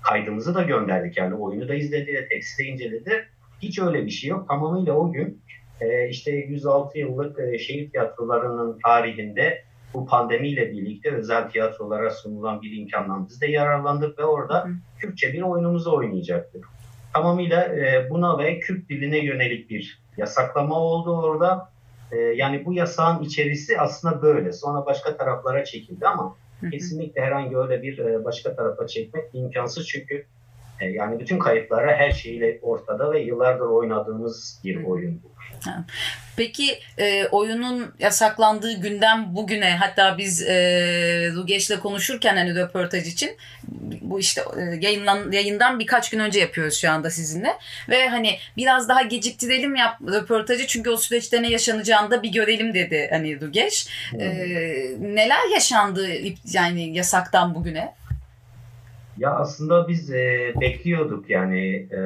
kaydımızı 0.02 0.56
da 0.56 0.64
gönderdik. 0.64 1.18
Yani 1.18 1.36
oyunu 1.36 1.68
da 1.68 1.76
izledi, 1.76 2.28
teksti 2.30 2.64
de 2.64 2.68
inceledi. 2.68 3.26
Hiç 3.62 3.80
öyle 3.80 4.06
bir 4.06 4.12
şey 4.12 4.30
yok. 4.30 4.48
Tamamıyla 4.48 4.94
o 4.94 5.12
gün 5.12 5.42
e, 5.82 6.10
işte 6.10 6.32
106 6.32 7.00
yıllık 7.00 7.40
e, 7.40 7.58
şehir 7.58 7.92
tiyatrolarının 7.92 8.80
tarihinde 8.86 9.64
bu 9.94 10.06
pandemiyle 10.06 10.72
birlikte 10.72 11.12
özel 11.12 11.50
tiyatrolara 11.50 12.12
sunulan 12.12 12.62
bir 12.62 12.78
imkandan 12.78 13.28
biz 13.30 13.42
de 13.42 13.48
yararlandık 13.48 14.20
ve 14.20 14.26
orada 14.26 14.66
Hı. 14.66 14.70
Kürtçe 15.00 15.34
bir 15.34 15.42
oyunumuzu 15.42 15.96
oynayacaktık. 15.96 16.70
Tamamıyla 17.14 17.66
e, 17.66 18.08
buna 18.10 18.38
ve 18.38 18.60
Kürt 18.60 18.90
diline 18.90 19.18
yönelik 19.18 19.70
bir 19.70 20.02
yasaklama 20.18 20.80
oldu 20.80 21.22
orada. 21.22 21.70
E, 22.12 22.18
yani 22.18 22.66
bu 22.66 22.74
yasağın 22.74 23.24
içerisi 23.24 23.80
aslında 23.80 24.22
böyle. 24.22 24.54
Sonra 24.54 24.86
başka 24.86 25.18
taraflara 25.18 25.66
çekildi 25.66 26.08
ama. 26.08 26.36
Kesinlikle 26.72 27.22
herhangi 27.22 27.58
öyle 27.58 27.82
bir 27.82 27.98
e, 27.98 28.26
başka 28.26 28.56
tarafa 28.56 28.88
çekmek 28.88 29.24
imkansız 29.34 29.88
çünkü 29.88 30.26
e, 30.80 30.86
yani 30.86 31.20
bütün 31.20 31.40
kayıtlara 31.40 31.96
her 31.96 32.12
şeyle 32.12 32.60
ortada 32.62 33.12
ve 33.12 33.20
yıllardır 33.20 33.66
oynadığımız 33.66 34.62
bir 34.64 34.84
oyun 34.84 35.24
bu. 35.24 35.38
Peki 36.38 36.80
e, 36.98 37.28
oyunun 37.28 37.94
yasaklandığı 38.00 38.74
günden 38.74 39.36
bugüne 39.36 39.78
hatta 39.78 40.18
biz 40.18 40.42
e, 40.42 41.32
Lugeç'le 41.36 41.80
konuşurken 41.82 42.36
hani 42.36 42.56
röportaj 42.56 43.08
için 43.08 43.38
bu 44.02 44.20
işte 44.20 44.42
e, 44.58 44.62
yayınlan, 44.86 45.32
yayından 45.32 45.80
birkaç 45.80 46.10
gün 46.10 46.20
önce 46.20 46.40
yapıyoruz 46.40 46.78
şu 46.82 46.92
anda 46.92 47.10
sizinle 47.10 47.58
ve 47.90 48.10
hani 48.10 48.38
biraz 48.58 48.90
daha 48.90 49.02
geciktirelim 49.02 49.76
yap 49.76 49.98
röportajı 50.08 50.68
çünkü 50.68 50.90
o 50.90 50.98
süreçte 50.98 51.42
ne 51.42 51.50
yaşanacağını 51.50 52.12
da 52.12 52.24
bir 52.24 52.32
görelim 52.32 52.74
dedi 52.74 53.08
hani 53.12 53.42
Lugeç. 53.42 53.90
E, 54.20 54.28
neler 55.00 55.54
yaşandı 55.54 56.08
yani 56.54 56.98
yasaktan 56.98 57.56
bugüne? 57.56 57.94
Ya 59.18 59.32
aslında 59.32 59.88
biz 59.88 60.12
e, 60.12 60.54
bekliyorduk 60.62 61.30
yani 61.30 61.88
e, 61.92 62.00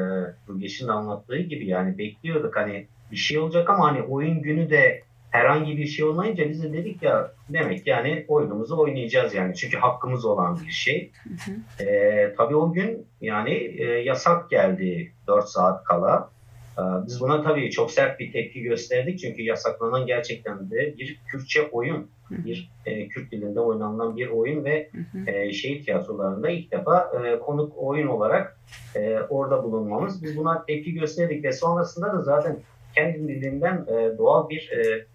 Rugeş'in 0.49 0.87
anlattığı 0.87 1.39
gibi 1.39 1.67
yani 1.67 1.97
bekliyorduk 1.97 2.55
hani 2.55 2.87
bir 3.11 3.17
şey 3.17 3.39
olacak 3.39 3.69
ama 3.69 3.87
hani 3.87 4.01
oyun 4.01 4.41
günü 4.41 4.69
de 4.69 5.03
herhangi 5.31 5.77
bir 5.77 5.85
şey 5.85 6.05
olmayınca 6.05 6.49
biz 6.49 6.63
de 6.63 6.73
dedik 6.73 7.03
ya 7.03 7.31
demek 7.49 7.87
yani 7.87 8.25
oyunumuzu 8.27 8.77
oynayacağız 8.77 9.33
yani 9.33 9.55
çünkü 9.55 9.77
hakkımız 9.77 10.25
olan 10.25 10.59
bir 10.67 10.71
şey. 10.71 11.11
Hı 11.23 11.51
hı. 11.51 11.83
E, 11.83 12.33
tabii 12.37 12.55
o 12.55 12.73
gün 12.73 13.05
yani 13.21 13.53
e, 13.53 13.83
yasak 13.85 14.49
geldi 14.49 15.11
4 15.27 15.47
saat 15.49 15.83
kala. 15.83 16.29
E, 16.77 16.81
biz 17.07 17.21
buna 17.21 17.43
tabii 17.43 17.71
çok 17.71 17.91
sert 17.91 18.19
bir 18.19 18.31
tepki 18.31 18.61
gösterdik 18.61 19.19
çünkü 19.19 19.41
yasaklanan 19.41 20.05
gerçekten 20.05 20.71
de 20.71 20.97
bir 20.97 21.19
Kürtçe 21.27 21.69
oyun. 21.71 22.09
Bir 22.31 22.71
e, 22.85 23.07
Kürt 23.07 23.31
dilinde 23.31 23.59
oynanılan 23.59 24.17
bir 24.17 24.27
oyun 24.27 24.63
ve 24.63 24.89
e, 25.27 25.53
şehir 25.53 25.83
tiyatrolarında 25.85 26.49
ilk 26.49 26.71
defa 26.71 27.11
e, 27.23 27.39
konuk 27.39 27.73
oyun 27.77 28.07
olarak 28.07 28.57
e, 28.95 29.19
orada 29.29 29.63
bulunmamız. 29.63 30.23
Biz 30.23 30.37
buna 30.37 30.65
tepki 30.65 30.93
gösterdik 30.93 31.43
ve 31.43 31.51
sonrasında 31.51 32.13
da 32.13 32.21
zaten 32.21 32.59
kendi 32.95 33.27
dilinden 33.27 33.85
e, 33.87 34.17
doğal 34.17 34.49
bir 34.49 34.71
e, 34.71 35.05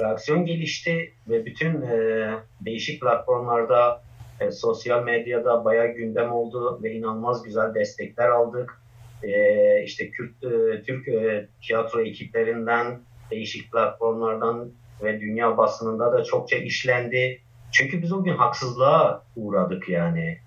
reaksiyon 0.00 0.46
gelişti 0.46 1.12
ve 1.28 1.46
bütün 1.46 1.82
e, 1.82 2.28
değişik 2.60 3.00
platformlarda, 3.00 4.02
e, 4.40 4.50
sosyal 4.50 5.04
medyada 5.04 5.64
bayağı 5.64 5.88
gündem 5.88 6.32
oldu 6.32 6.80
ve 6.82 6.92
inanılmaz 6.92 7.42
güzel 7.42 7.74
destekler 7.74 8.28
aldık. 8.28 8.81
E, 9.22 9.82
işte 9.84 10.10
Kürt, 10.10 10.44
e, 10.44 10.82
Türk 10.82 11.08
e, 11.08 11.46
tiyatro 11.62 12.00
ekiplerinden, 12.00 13.00
değişik 13.30 13.72
platformlardan 13.72 14.70
ve 15.02 15.20
dünya 15.20 15.58
basınında 15.58 16.12
da 16.12 16.24
çokça 16.24 16.56
işlendi. 16.56 17.40
Çünkü 17.72 18.02
biz 18.02 18.12
o 18.12 18.24
gün 18.24 18.36
haksızlığa 18.36 19.24
uğradık 19.36 19.88
yani. 19.88 20.38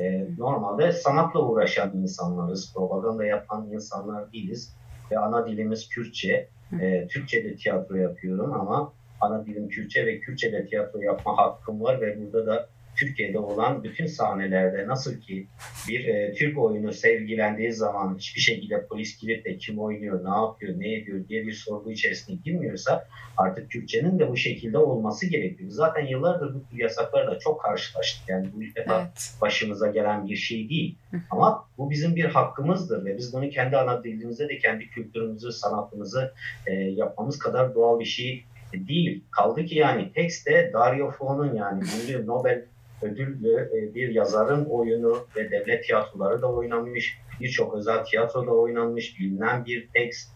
E, 0.00 0.26
normalde 0.38 0.92
sanatla 0.92 1.40
uğraşan 1.40 1.96
insanlarız, 1.96 2.74
propaganda 2.74 3.24
yapan 3.24 3.68
insanlar 3.72 4.32
değiliz. 4.32 4.76
Ve 5.10 5.18
ana 5.18 5.46
dilimiz 5.46 5.88
Kürtçe. 5.88 6.48
E, 6.80 7.06
Türkçe'de 7.06 7.56
tiyatro 7.56 7.96
yapıyorum 7.96 8.52
ama 8.52 8.92
ana 9.20 9.46
dilim 9.46 9.68
Kürtçe 9.68 10.06
ve 10.06 10.20
Kürtçe'de 10.20 10.66
tiyatro 10.66 11.00
yapma 11.00 11.38
hakkım 11.38 11.82
var 11.82 12.00
ve 12.00 12.20
burada 12.20 12.46
da 12.46 12.68
Türkiye'de 12.96 13.38
olan 13.38 13.84
bütün 13.84 14.06
sahnelerde 14.06 14.86
nasıl 14.86 15.20
ki 15.20 15.46
bir 15.88 16.08
e, 16.08 16.32
Türk 16.32 16.58
oyunu 16.58 16.92
sevgilendiği 16.92 17.72
zaman 17.72 18.16
hiçbir 18.18 18.40
şekilde 18.40 18.86
polis 18.86 19.20
girip 19.20 19.44
de 19.44 19.56
kim 19.56 19.78
oynuyor, 19.78 20.24
ne 20.24 20.44
yapıyor, 20.44 20.80
ne 20.80 20.94
ediyor 20.94 21.28
diye 21.28 21.46
bir 21.46 21.52
sorgu 21.52 21.92
içerisine 21.92 22.36
girmiyorsa 22.44 23.06
artık 23.36 23.70
Kürtçenin 23.70 24.18
de 24.18 24.30
bu 24.30 24.36
şekilde 24.36 24.78
olması 24.78 25.26
gerekiyor. 25.26 25.70
Zaten 25.70 26.06
yıllardır 26.06 26.54
bu 26.54 26.64
tür 26.70 26.78
yasaklarla 26.78 27.38
çok 27.38 27.62
karşılaştık. 27.62 28.28
Yani 28.28 28.48
bu 28.54 28.62
ilk 28.62 28.76
defa 28.76 29.00
Evet. 29.00 29.34
başımıza 29.40 29.90
gelen 29.90 30.26
bir 30.26 30.36
şey 30.36 30.68
değil. 30.68 30.98
Ama 31.30 31.64
bu 31.78 31.90
bizim 31.90 32.16
bir 32.16 32.24
hakkımızdır 32.24 33.04
ve 33.04 33.16
biz 33.16 33.32
bunu 33.32 33.50
kendi 33.50 33.76
ana 33.76 34.04
dilimizde 34.04 34.48
de 34.48 34.58
kendi 34.58 34.90
kültürümüzü, 34.90 35.52
sanatımızı 35.52 36.32
e, 36.66 36.72
yapmamız 36.74 37.38
kadar 37.38 37.74
doğal 37.74 38.00
bir 38.00 38.04
şey 38.04 38.44
değil. 38.74 39.24
Kaldı 39.30 39.64
ki 39.64 39.78
yani 39.78 40.12
tekste 40.12 40.70
Dario 40.72 41.10
Fo'nun 41.10 41.54
yani 41.54 41.82
ünlü 42.04 42.26
Nobel 42.26 42.64
ödüllü 43.02 43.70
e, 43.74 43.94
bir 43.94 44.08
yazarın 44.08 44.64
oyunu 44.64 45.26
ve 45.36 45.50
devlet 45.50 45.84
tiyatroları 45.84 46.42
da 46.42 46.52
oynamış. 46.52 47.18
Birçok 47.40 47.74
özel 47.74 48.04
tiyatroda 48.04 48.50
oynanmış 48.50 49.18
bilinen 49.18 49.64
bir 49.64 49.88
tekst 49.94 50.30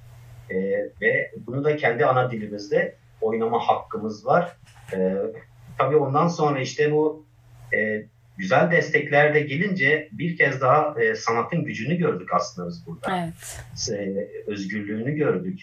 E, 0.50 0.56
ve 1.00 1.30
bunu 1.46 1.64
da 1.64 1.76
kendi 1.76 2.06
ana 2.06 2.30
dilimizde 2.30 2.96
oynama 3.20 3.58
hakkımız 3.58 4.26
var. 4.26 4.56
E, 4.92 5.16
tabii 5.78 5.96
ondan 5.96 6.28
sonra 6.28 6.60
işte 6.60 6.92
bu 6.92 7.26
e, 7.76 8.06
güzel 8.36 8.70
destekler 8.70 9.34
de 9.34 9.40
gelince 9.40 10.08
bir 10.12 10.36
kez 10.36 10.60
daha 10.60 11.02
e, 11.02 11.14
sanatın 11.14 11.64
gücünü 11.64 11.94
gördük 11.96 12.28
aslında 12.32 12.68
biz 12.68 12.86
burada. 12.86 13.18
Evet. 13.18 13.64
E, 13.90 14.28
özgürlüğünü 14.46 15.14
gördük. 15.14 15.60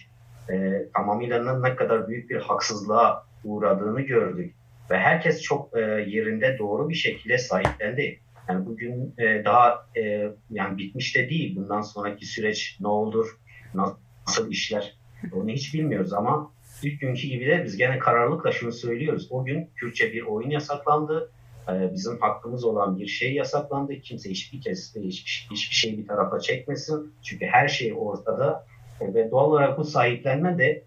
E, 0.50 0.86
tamamıyla 0.94 1.58
ne 1.58 1.76
kadar 1.76 2.08
büyük 2.08 2.30
bir 2.30 2.40
haksızlığa 2.40 3.26
uğradığını 3.44 4.00
gördük. 4.00 4.54
Ve 4.92 4.98
herkes 4.98 5.42
çok 5.42 5.76
e, 5.76 5.80
yerinde 5.80 6.56
doğru 6.58 6.88
bir 6.88 6.94
şekilde 6.94 7.38
sahiplendi. 7.38 8.20
Yani 8.48 8.66
bugün 8.66 9.14
e, 9.18 9.44
daha 9.44 9.86
e, 9.96 10.30
yani 10.50 10.78
bitmiş 10.78 11.16
de 11.16 11.30
değil. 11.30 11.56
Bundan 11.56 11.80
sonraki 11.80 12.26
süreç 12.26 12.78
ne 12.80 12.88
olur, 12.88 13.38
nasıl 13.74 14.50
işler 14.50 14.98
onu 15.32 15.48
hiç 15.48 15.74
bilmiyoruz 15.74 16.12
ama 16.12 16.52
ilk 16.82 17.00
günkü 17.00 17.28
gibi 17.28 17.46
de 17.46 17.64
biz 17.64 17.76
gene 17.76 17.98
kararlılıkla 17.98 18.52
şunu 18.52 18.72
söylüyoruz. 18.72 19.28
O 19.30 19.44
gün 19.44 19.70
Kürtçe 19.76 20.12
bir 20.12 20.22
oyun 20.22 20.50
yasaklandı. 20.50 21.30
E, 21.68 21.94
bizim 21.94 22.20
hakkımız 22.20 22.64
olan 22.64 22.98
bir 22.98 23.06
şey 23.06 23.34
yasaklandı. 23.34 24.00
Kimse 24.00 24.30
hiçbir 24.30 24.60
kez 24.60 24.96
hiçbir, 24.96 25.48
hiçbir 25.50 25.74
şey 25.74 25.98
bir 25.98 26.06
tarafa 26.06 26.40
çekmesin. 26.40 27.12
Çünkü 27.22 27.46
her 27.46 27.68
şey 27.68 27.94
ortada. 27.96 28.66
E, 29.00 29.14
ve 29.14 29.30
doğal 29.30 29.50
olarak 29.50 29.78
bu 29.78 29.84
sahiplenme 29.84 30.58
de 30.58 30.84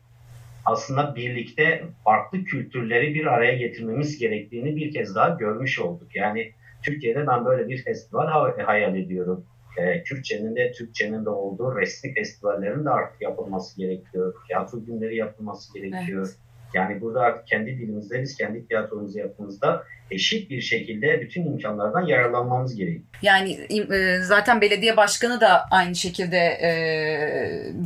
aslında 0.66 1.16
birlikte 1.16 1.84
farklı 2.04 2.44
kültürleri 2.44 3.14
bir 3.16 3.26
araya 3.26 3.54
getirmemiz 3.58 4.18
gerektiğini 4.20 4.76
bir 4.76 4.92
kez 4.92 5.16
daha 5.16 5.30
görmüş 5.30 5.80
olduk. 5.80 6.16
Yani 6.16 6.52
Türkiye'de 6.84 7.28
ben 7.28 7.46
böyle 7.46 7.68
bir 7.70 7.84
festival 7.84 8.28
hay- 8.28 8.66
hayal 8.66 8.96
ediyorum. 8.98 9.46
Ee, 9.78 10.04
Kürtçenin 10.04 10.56
de 10.56 10.72
Türkçenin 10.72 11.26
de 11.26 11.30
olduğu 11.30 11.76
resmi 11.76 12.14
festivallerin 12.14 12.86
de 12.86 12.90
artık 12.90 13.22
yapılması 13.22 13.78
gerekiyor. 13.78 14.34
Tiyatro 14.48 14.86
günleri 14.86 15.16
yapılması 15.16 15.74
gerekiyor. 15.74 16.28
Yani 16.74 17.02
burada 17.02 17.22
artık 17.22 17.48
kendi 17.48 17.78
dilimizde 17.78 18.22
biz 18.22 18.38
kendi 18.38 18.68
tiyatromuzu 18.68 19.20
yaptığımızda 19.20 19.84
eşit 20.12 20.50
bir 20.50 20.62
şekilde 20.62 21.22
bütün 21.22 21.46
imkanlardan 21.46 22.02
yararlanmamız 22.02 22.76
gerekiyor. 22.76 23.04
Yani 23.22 23.68
e, 23.94 24.18
zaten 24.22 24.62
belediye 24.62 24.98
başkanı 24.98 25.42
da 25.42 25.66
aynı 25.72 25.96
şekilde 25.96 26.38
e, 26.38 26.72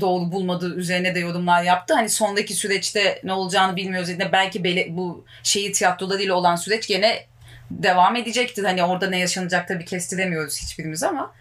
doğru 0.01 0.31
bulmadığı 0.31 0.75
üzerine 0.75 1.15
de 1.15 1.19
yorumlar 1.19 1.63
yaptı. 1.63 1.93
Hani 1.93 2.09
sondaki 2.09 2.53
süreçte 2.53 3.21
ne 3.23 3.33
olacağını 3.33 3.75
bilmiyoruz. 3.75 4.09
Yine 4.09 4.31
belki 4.31 4.63
bele, 4.63 4.87
bu 4.89 5.25
şehir 5.43 5.73
tiyatrolarıyla 5.73 6.35
olan 6.35 6.55
süreç 6.55 6.87
gene 6.87 7.25
devam 7.71 8.15
edecektir. 8.15 8.63
Hani 8.63 8.83
orada 8.83 9.09
ne 9.09 9.19
yaşanacak 9.19 9.67
tabii 9.67 9.85
kestiremiyoruz 9.85 10.61
hiçbirimiz 10.61 11.03
ama 11.03 11.33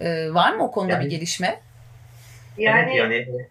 e, 0.00 0.34
var 0.34 0.54
mı 0.54 0.64
o 0.64 0.70
konuda 0.70 0.92
Yani- 0.92 1.04
bir 1.04 1.10
gelişme? 1.10 1.60
Yani, 2.58 2.92
Evet 3.00 3.28
yani 3.28 3.48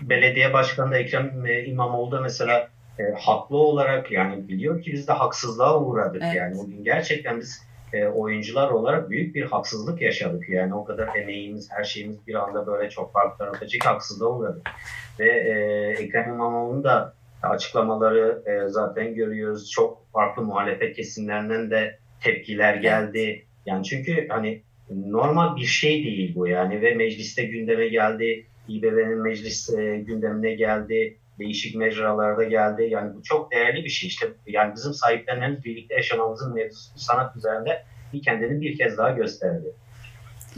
belediye 0.00 0.52
başkanı 0.52 0.90
da 0.90 0.98
Ekrem 0.98 1.46
İmamoğlu 1.66 2.12
da 2.12 2.20
mesela 2.20 2.68
e, 2.98 3.02
haklı 3.18 3.56
olarak 3.56 4.12
yani 4.12 4.48
biliyor 4.48 4.82
ki 4.82 4.92
biz 4.92 5.08
de 5.08 5.12
haksızlığa 5.12 5.80
uğradık 5.80 6.22
Evet. 6.24 6.36
yani 6.36 6.60
o 6.60 6.66
gün 6.66 6.84
gerçekten 6.84 7.40
biz 7.40 7.66
e, 7.92 8.06
oyuncular 8.06 8.70
olarak 8.70 9.10
büyük 9.10 9.34
bir 9.34 9.44
haksızlık 9.44 10.02
yaşadık. 10.02 10.48
Yani 10.48 10.74
o 10.74 10.84
kadar 10.84 11.16
emeğimiz, 11.16 11.70
her 11.70 11.84
şeyimiz 11.84 12.26
bir 12.26 12.34
anda 12.34 12.66
böyle 12.66 12.90
çok 12.90 13.12
farklı 13.12 13.46
stratejik 13.46 13.86
haksızlığa 13.86 14.28
uğradık. 14.28 14.70
Ve 15.18 15.28
e, 15.28 15.54
Ekrem 16.02 16.28
İmamoğlu'nun 16.28 16.84
da 16.84 17.14
açıklamaları 17.42 18.42
e, 18.46 18.68
zaten 18.68 19.14
görüyoruz. 19.14 19.70
Çok 19.70 20.12
farklı 20.12 20.42
muhalefet 20.42 20.96
kesimlerinden 20.96 21.70
de 21.70 21.98
tepkiler 22.20 22.74
geldi. 22.74 23.44
Yani 23.66 23.84
çünkü 23.84 24.28
hani 24.28 24.62
normal 24.90 25.56
bir 25.56 25.64
şey 25.64 26.04
değil 26.04 26.34
bu 26.34 26.46
yani 26.46 26.82
ve 26.82 26.94
mecliste 26.94 27.44
gündeme 27.44 27.88
geldi. 27.88 28.46
İBB'nin 28.68 29.18
meclis 29.18 29.70
e, 29.78 29.96
gündemine 29.96 30.54
geldi. 30.54 31.16
Değişik 31.38 31.76
mecralarda 31.76 32.44
geldi. 32.44 32.86
Yani 32.90 33.14
bu 33.14 33.22
çok 33.22 33.52
değerli 33.52 33.84
bir 33.84 33.88
şey. 33.88 34.08
İşte 34.08 34.26
yani 34.46 34.74
bizim 34.74 34.92
sahiplenmemiz, 34.92 35.64
birlikte 35.64 35.94
yaşamamızın 35.94 36.54
mevzusu 36.54 36.98
sanat 36.98 37.36
üzerinde 37.36 37.84
bir 38.12 38.22
kendini 38.22 38.60
bir 38.60 38.78
kez 38.78 38.98
daha 38.98 39.10
gösterdi. 39.10 39.72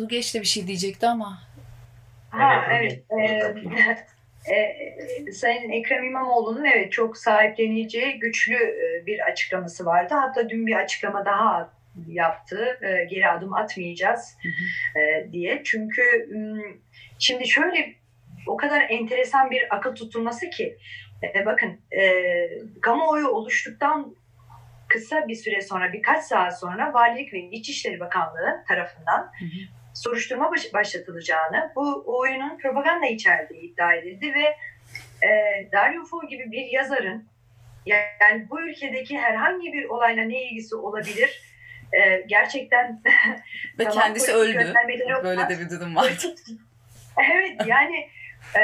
Lugeç 0.01 0.35
de 0.35 0.41
bir 0.41 0.47
şey 0.47 0.67
diyecekti 0.67 1.07
ama. 1.07 1.39
Ha 2.31 2.65
evet. 2.71 3.05
evet. 3.11 4.07
Ee, 4.51 4.55
e, 4.55 5.33
Sayın 5.33 5.71
Ekrem 5.71 6.05
İmamoğlu'nun 6.05 6.65
evet 6.65 6.93
çok 6.93 7.17
sahipleneceği 7.17 8.19
güçlü 8.19 8.55
e, 8.55 9.07
bir 9.07 9.21
açıklaması 9.21 9.87
vardı. 9.87 10.15
Hatta 10.15 10.49
dün 10.49 10.67
bir 10.67 10.75
açıklama 10.75 11.25
daha 11.25 11.71
yaptı. 12.09 12.79
E, 12.83 13.05
geri 13.05 13.29
adım 13.29 13.55
atmayacağız 13.55 14.37
e, 14.97 15.33
diye. 15.33 15.63
Çünkü 15.65 16.03
şimdi 17.19 17.49
şöyle 17.49 17.95
o 18.49 18.57
kadar 18.57 18.87
enteresan 18.88 19.50
bir 19.50 19.76
akıl 19.76 19.95
tutulması 19.95 20.50
ki 20.50 20.78
e, 21.23 21.47
bakın 21.47 21.81
e, 21.93 22.23
kamuoyu 22.81 23.28
oluştuktan 23.28 24.17
kısa 24.88 25.28
bir 25.28 25.35
süre 25.35 25.61
sonra 25.61 25.93
birkaç 25.93 26.25
saat 26.25 26.61
sonra 26.61 26.95
Valilik 26.95 27.33
ve 27.33 27.38
İçişleri 27.38 28.00
Bakanlığı 28.00 28.64
tarafından 28.69 29.33
hı 29.38 29.45
hı. 29.45 29.59
soruşturma 29.95 30.50
baş, 30.50 30.75
başlatılacağını 30.75 31.73
bu 31.76 32.05
oyunun 32.07 32.59
propaganda 32.59 33.07
içerdiği 33.07 33.61
iddia 33.61 33.95
edildi 33.95 34.35
ve 34.35 34.57
e, 35.26 35.31
Dario 35.73 36.05
Fo 36.05 36.28
gibi 36.28 36.52
bir 36.52 36.67
yazarın 36.67 37.28
yani 37.87 38.47
bu 38.50 38.61
ülkedeki 38.61 39.19
herhangi 39.19 39.73
bir 39.73 39.85
olayla 39.85 40.25
ne 40.25 40.43
ilgisi 40.43 40.76
olabilir 40.76 41.43
e, 41.93 42.21
gerçekten 42.26 43.02
ve 43.78 43.85
tamam, 43.85 43.99
kendisi 43.99 44.33
öldü. 44.33 44.55
Böyle 45.25 45.49
de 45.49 45.61
bir 45.61 45.71
durum 45.71 45.97
var. 45.97 46.12
evet 47.31 47.61
yani 47.67 48.09
e, 48.57 48.62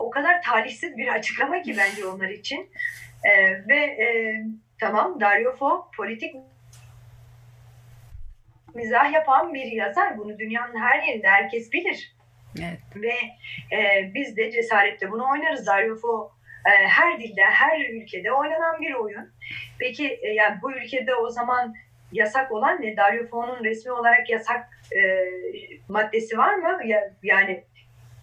o 0.00 0.10
kadar 0.10 0.42
talihsiz 0.42 0.96
bir 0.96 1.08
açıklama 1.08 1.62
ki 1.62 1.76
bence 1.78 2.06
onlar 2.06 2.28
için. 2.28 2.70
E, 3.24 3.50
ve 3.68 3.76
e, 3.76 4.36
tamam 4.80 5.20
Dario 5.20 5.56
Fo 5.56 5.90
politik 5.96 6.34
mizah 8.74 9.12
yapan 9.12 9.54
bir 9.54 9.72
yazar. 9.72 10.18
Bunu 10.18 10.38
dünyanın 10.38 10.80
her 10.80 11.02
yerinde 11.02 11.28
herkes 11.28 11.72
bilir. 11.72 12.16
Evet. 12.58 12.80
Ve 12.96 13.14
e, 13.76 14.10
biz 14.14 14.36
de 14.36 14.50
cesaretle 14.50 15.10
bunu 15.10 15.30
oynarız. 15.30 15.66
Dario 15.66 15.96
Fo 15.96 16.32
e, 16.66 16.86
her 16.86 17.20
dilde, 17.20 17.42
her 17.42 17.90
ülkede 17.90 18.32
oynanan 18.32 18.80
bir 18.80 18.94
oyun. 18.94 19.32
Peki 19.78 20.18
e, 20.22 20.28
yani 20.28 20.58
bu 20.62 20.72
ülkede 20.72 21.14
o 21.14 21.30
zaman 21.30 21.74
yasak 22.12 22.52
olan 22.52 22.82
ne? 22.82 22.96
Dario 22.96 23.26
Fo'nun 23.26 23.64
resmi 23.64 23.92
olarak 23.92 24.30
yasak 24.30 24.68
e, 24.96 25.00
maddesi 25.88 26.38
var 26.38 26.54
mı? 26.54 26.86
Ya, 26.86 27.12
yani 27.22 27.64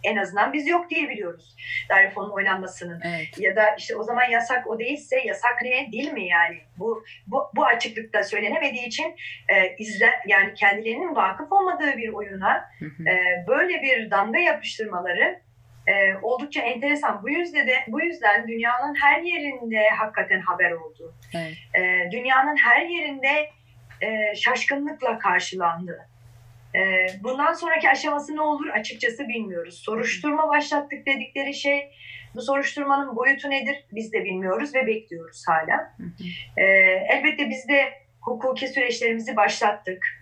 en 0.04 0.18
azından 0.18 0.54
biz 0.54 0.68
yok 0.68 0.90
diye 0.90 1.10
biliyoruz. 1.10 1.56
Daryofon'un 1.90 2.30
oynanmasının. 2.30 3.02
Evet. 3.06 3.40
Ya 3.40 3.56
da 3.56 3.76
işte 3.78 3.96
o 3.96 4.04
zaman 4.04 4.30
yasak 4.30 4.68
o 4.68 4.80
değilse 4.80 5.20
yasak 5.20 5.62
ne 5.62 5.92
değil 5.92 6.14
mi 6.14 6.28
yani? 6.28 6.58
Bu 6.78 7.04
bu, 7.28 7.52
bu 7.56 7.66
açıklıkta 7.66 8.24
söylenemediği 8.24 8.86
için 8.86 9.16
e, 9.50 9.76
izle 9.78 10.10
yani 10.28 10.54
kendilerinin 10.54 11.16
vakıf 11.16 11.52
olmadığı 11.52 11.98
bir 11.98 12.10
oyuna 12.10 12.72
E, 12.82 13.48
böyle 13.48 13.82
bir 13.82 14.12
damga 14.12 14.40
yapıştırmaları 14.40 15.42
e, 15.88 16.16
oldukça 16.22 16.62
enteresan. 16.62 17.24
Bu 17.24 17.30
yüzden 17.30 17.68
de 17.68 17.76
bu 17.88 18.02
yüzden 18.02 18.48
dünyanın 18.48 18.96
her 18.96 19.22
yerinde 19.22 19.90
hakikaten 19.90 20.40
haber 20.40 20.72
oldu. 20.72 21.16
Evet. 21.36 21.54
E, 21.76 22.12
dünyanın 22.12 22.58
her 22.58 22.86
yerinde 22.86 23.50
e, 24.02 24.36
şaşkınlıkla 24.36 25.20
karşılandı. 25.20 26.08
E, 26.76 27.08
bundan 27.24 27.54
sonraki 27.54 27.90
aşaması 27.90 28.36
ne 28.36 28.42
olur 28.42 28.68
açıkçası 28.68 29.28
bilmiyoruz. 29.28 29.80
Soruşturma 29.86 30.50
başlattık 30.50 31.06
dedikleri 31.06 31.54
şey 31.54 31.92
bu 32.36 32.42
soruşturmanın 32.42 33.16
boyutu 33.16 33.50
nedir 33.50 33.86
biz 33.92 34.14
de 34.14 34.24
bilmiyoruz 34.24 34.76
ve 34.76 34.88
bekliyoruz 34.88 35.44
hala. 35.48 35.98
E, 36.58 36.64
elbette 37.10 37.50
biz 37.50 37.68
de 37.68 37.94
hukuki 38.22 38.68
süreçlerimizi 38.68 39.36
başlattık. 39.36 40.22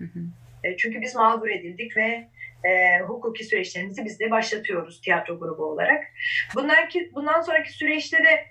E, 0.64 0.78
çünkü 0.78 1.02
biz 1.02 1.16
mağdur 1.16 1.50
edildik 1.50 1.98
ve 1.98 2.28
e, 2.64 3.00
hukuki 3.00 3.44
süreçlerimizi 3.44 4.06
biz 4.06 4.20
de 4.20 4.32
başlatıyoruz 4.32 5.02
tiyatro 5.02 5.40
grubu 5.40 5.64
olarak. 5.64 6.04
Bunlar 6.56 6.90
ki 6.90 7.12
bundan 7.16 7.42
sonraki 7.42 7.74
süreçte 7.74 8.18
de 8.18 8.46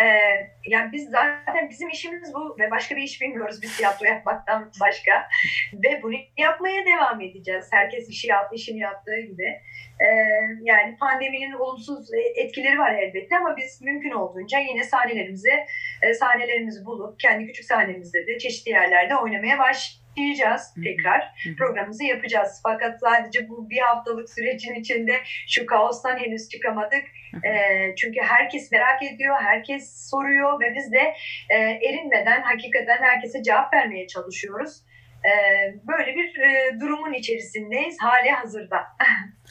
ee, 0.00 0.04
yani 0.66 0.92
biz 0.92 1.10
zaten 1.10 1.70
bizim 1.70 1.88
işimiz 1.88 2.34
bu 2.34 2.56
ve 2.58 2.70
başka 2.70 2.96
bir 2.96 3.02
iş 3.02 3.20
bilmiyoruz 3.20 3.62
biz 3.62 3.76
tiyatro 3.76 4.06
yapmaktan 4.06 4.70
başka 4.80 5.28
ve 5.72 6.02
bunu 6.02 6.14
yapmaya 6.38 6.86
devam 6.86 7.20
edeceğiz. 7.20 7.68
Herkes 7.70 8.08
işi 8.08 8.28
yap, 8.28 8.50
işini 8.54 8.78
yaptığı 8.78 9.20
gibi. 9.20 9.60
Ee, 10.00 10.06
yani 10.62 10.96
pandeminin 10.96 11.52
olumsuz 11.52 12.08
etkileri 12.36 12.78
var 12.78 12.94
elbette 12.94 13.36
ama 13.36 13.56
biz 13.56 13.82
mümkün 13.82 14.10
olduğunca 14.10 14.58
yine 14.58 14.84
sahnelerimizi 14.84 15.52
e, 16.02 16.14
sahnelerimizi 16.14 16.84
bulup 16.84 17.20
kendi 17.20 17.46
küçük 17.46 17.64
sahnemizde 17.64 18.26
de 18.26 18.38
çeşitli 18.38 18.70
yerlerde 18.70 19.16
oynamaya 19.16 19.58
baş 19.58 20.01
başlayacağız 20.16 20.74
tekrar. 20.84 21.22
Programımızı 21.58 22.04
yapacağız. 22.04 22.60
Fakat 22.62 23.00
sadece 23.00 23.48
bu 23.48 23.70
bir 23.70 23.78
haftalık 23.78 24.30
sürecin 24.30 24.74
içinde 24.74 25.20
şu 25.48 25.66
kaostan 25.66 26.16
henüz 26.16 26.48
çıkamadık. 26.48 27.04
E, 27.44 27.94
çünkü 27.96 28.20
herkes 28.20 28.72
merak 28.72 29.02
ediyor, 29.02 29.36
herkes 29.40 30.10
soruyor 30.10 30.60
ve 30.60 30.74
biz 30.74 30.92
de 30.92 31.14
e, 31.50 31.56
erinmeden 31.58 32.42
hakikaten 32.42 32.98
herkese 33.02 33.42
cevap 33.42 33.74
vermeye 33.74 34.06
çalışıyoruz. 34.06 34.82
E, 35.24 35.32
böyle 35.88 36.14
bir 36.14 36.40
e, 36.40 36.80
durumun 36.80 37.12
içerisindeyiz 37.12 37.96
hali 38.00 38.30
hazırda. 38.30 38.76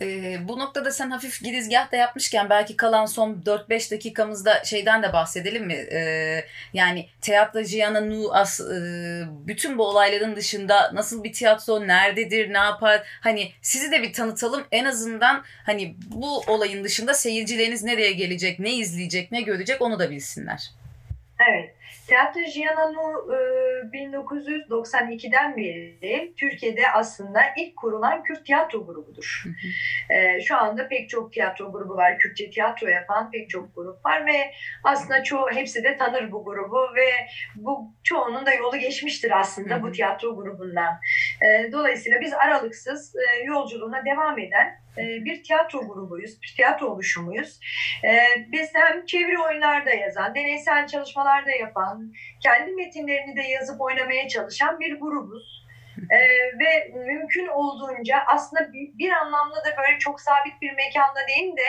E, 0.00 0.38
bu 0.48 0.58
noktada 0.58 0.90
sen 0.90 1.10
hafif 1.10 1.42
girizgah 1.42 1.92
da 1.92 1.96
yapmışken 1.96 2.50
belki 2.50 2.76
kalan 2.76 3.06
son 3.06 3.42
4-5 3.46 3.90
dakikamızda 3.90 4.64
şeyden 4.64 5.02
de 5.02 5.12
bahsedelim 5.12 5.66
mi? 5.66 5.74
E, 5.74 6.44
yani 6.72 7.08
Tiyatro 7.20 7.62
Gianna 7.62 8.00
Nu 8.00 8.34
as, 8.34 8.60
e, 8.60 8.64
bütün 9.46 9.78
bu 9.78 9.88
olayların 9.88 10.36
dışında 10.36 10.90
nasıl 10.94 11.24
bir 11.24 11.32
tiyatro, 11.32 11.86
nerededir, 11.86 12.52
ne 12.52 12.58
yapar? 12.58 13.02
Hani 13.20 13.52
sizi 13.62 13.92
de 13.92 14.02
bir 14.02 14.12
tanıtalım. 14.12 14.64
En 14.72 14.84
azından 14.84 15.44
hani 15.66 15.96
bu 16.06 16.38
olayın 16.38 16.84
dışında 16.84 17.14
seyircileriniz 17.14 17.82
nereye 17.82 18.12
gelecek, 18.12 18.58
ne 18.58 18.74
izleyecek, 18.74 19.32
ne 19.32 19.40
görecek 19.40 19.82
onu 19.82 19.98
da 19.98 20.10
bilsinler. 20.10 20.70
Evet. 22.08 22.34
Teatro 22.34 22.40
Giannano 22.54 23.26
1992'den 23.92 25.56
beri 25.56 26.34
Türkiye'de 26.36 26.90
aslında 26.92 27.40
ilk 27.58 27.76
kurulan 27.76 28.22
Kürt 28.22 28.46
tiyatro 28.46 28.86
grubudur. 28.86 29.44
E, 30.10 30.40
şu 30.40 30.56
anda 30.56 30.88
pek 30.88 31.10
çok 31.10 31.32
tiyatro 31.32 31.72
grubu 31.72 31.96
var. 31.96 32.18
Kürtçe 32.18 32.50
tiyatro 32.50 32.88
yapan 32.88 33.30
pek 33.30 33.50
çok 33.50 33.74
grup 33.74 34.04
var 34.04 34.26
ve 34.26 34.50
aslında 34.84 35.22
çoğu 35.22 35.50
hepsi 35.50 35.84
de 35.84 35.96
tanır 35.96 36.32
bu 36.32 36.44
grubu 36.44 36.94
ve 36.96 37.10
bu 37.54 37.94
çoğunun 38.02 38.46
da 38.46 38.54
yolu 38.54 38.76
geçmiştir 38.76 39.38
aslında 39.38 39.82
bu 39.82 39.92
tiyatro 39.92 40.36
grubundan. 40.36 40.98
E, 41.42 41.72
dolayısıyla 41.72 42.20
biz 42.20 42.32
aralıksız 42.32 43.14
e, 43.16 43.44
yolculuğuna 43.44 44.04
devam 44.04 44.38
eden 44.38 44.66
e, 44.66 44.83
bir 44.96 45.42
tiyatro 45.42 45.80
grubuyuz, 45.80 46.42
bir 46.42 46.54
tiyatro 46.56 46.86
oluşumuyuz. 46.86 47.60
E, 48.04 48.18
biz 48.52 48.74
hem 48.74 49.06
çeviri 49.06 49.38
oyunlarda 49.38 49.90
yazan, 49.90 50.34
deneysel 50.34 50.86
çalışmalarda 50.86 51.50
yapan, 51.50 52.12
kendi 52.42 52.72
metinlerini 52.72 53.36
de 53.36 53.42
yazıp 53.42 53.80
oynamaya 53.80 54.28
çalışan 54.28 54.80
bir 54.80 55.00
grubuz. 55.00 55.64
Ee, 56.10 56.18
ve 56.58 56.92
mümkün 56.94 57.46
olduğunca 57.46 58.16
aslında 58.26 58.72
bir, 58.72 58.98
bir 58.98 59.10
anlamda 59.10 59.56
da 59.56 59.76
böyle 59.78 59.98
çok 59.98 60.20
sabit 60.20 60.62
bir 60.62 60.72
mekanda 60.72 61.20
değil 61.28 61.56
de 61.56 61.66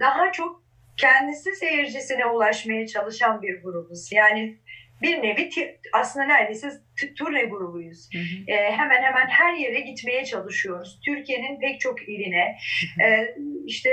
daha 0.00 0.32
çok 0.32 0.62
kendisi 0.96 1.56
seyircisine 1.56 2.26
ulaşmaya 2.26 2.86
çalışan 2.86 3.42
bir 3.42 3.62
grubuz. 3.62 4.12
Yani 4.12 4.58
bir 5.02 5.22
nevi 5.22 5.50
aslında 5.92 6.26
neredeyse 6.26 6.70
turne 7.16 7.44
grubuyuz. 7.44 8.08
Hı 8.12 8.18
hı. 8.18 8.52
E, 8.52 8.72
hemen 8.72 9.02
hemen 9.02 9.26
her 9.26 9.54
yere 9.54 9.80
gitmeye 9.80 10.24
çalışıyoruz. 10.24 11.00
Türkiye'nin 11.04 11.60
pek 11.60 11.80
çok 11.80 12.08
iline, 12.08 12.58
e, 13.04 13.34
işte 13.66 13.90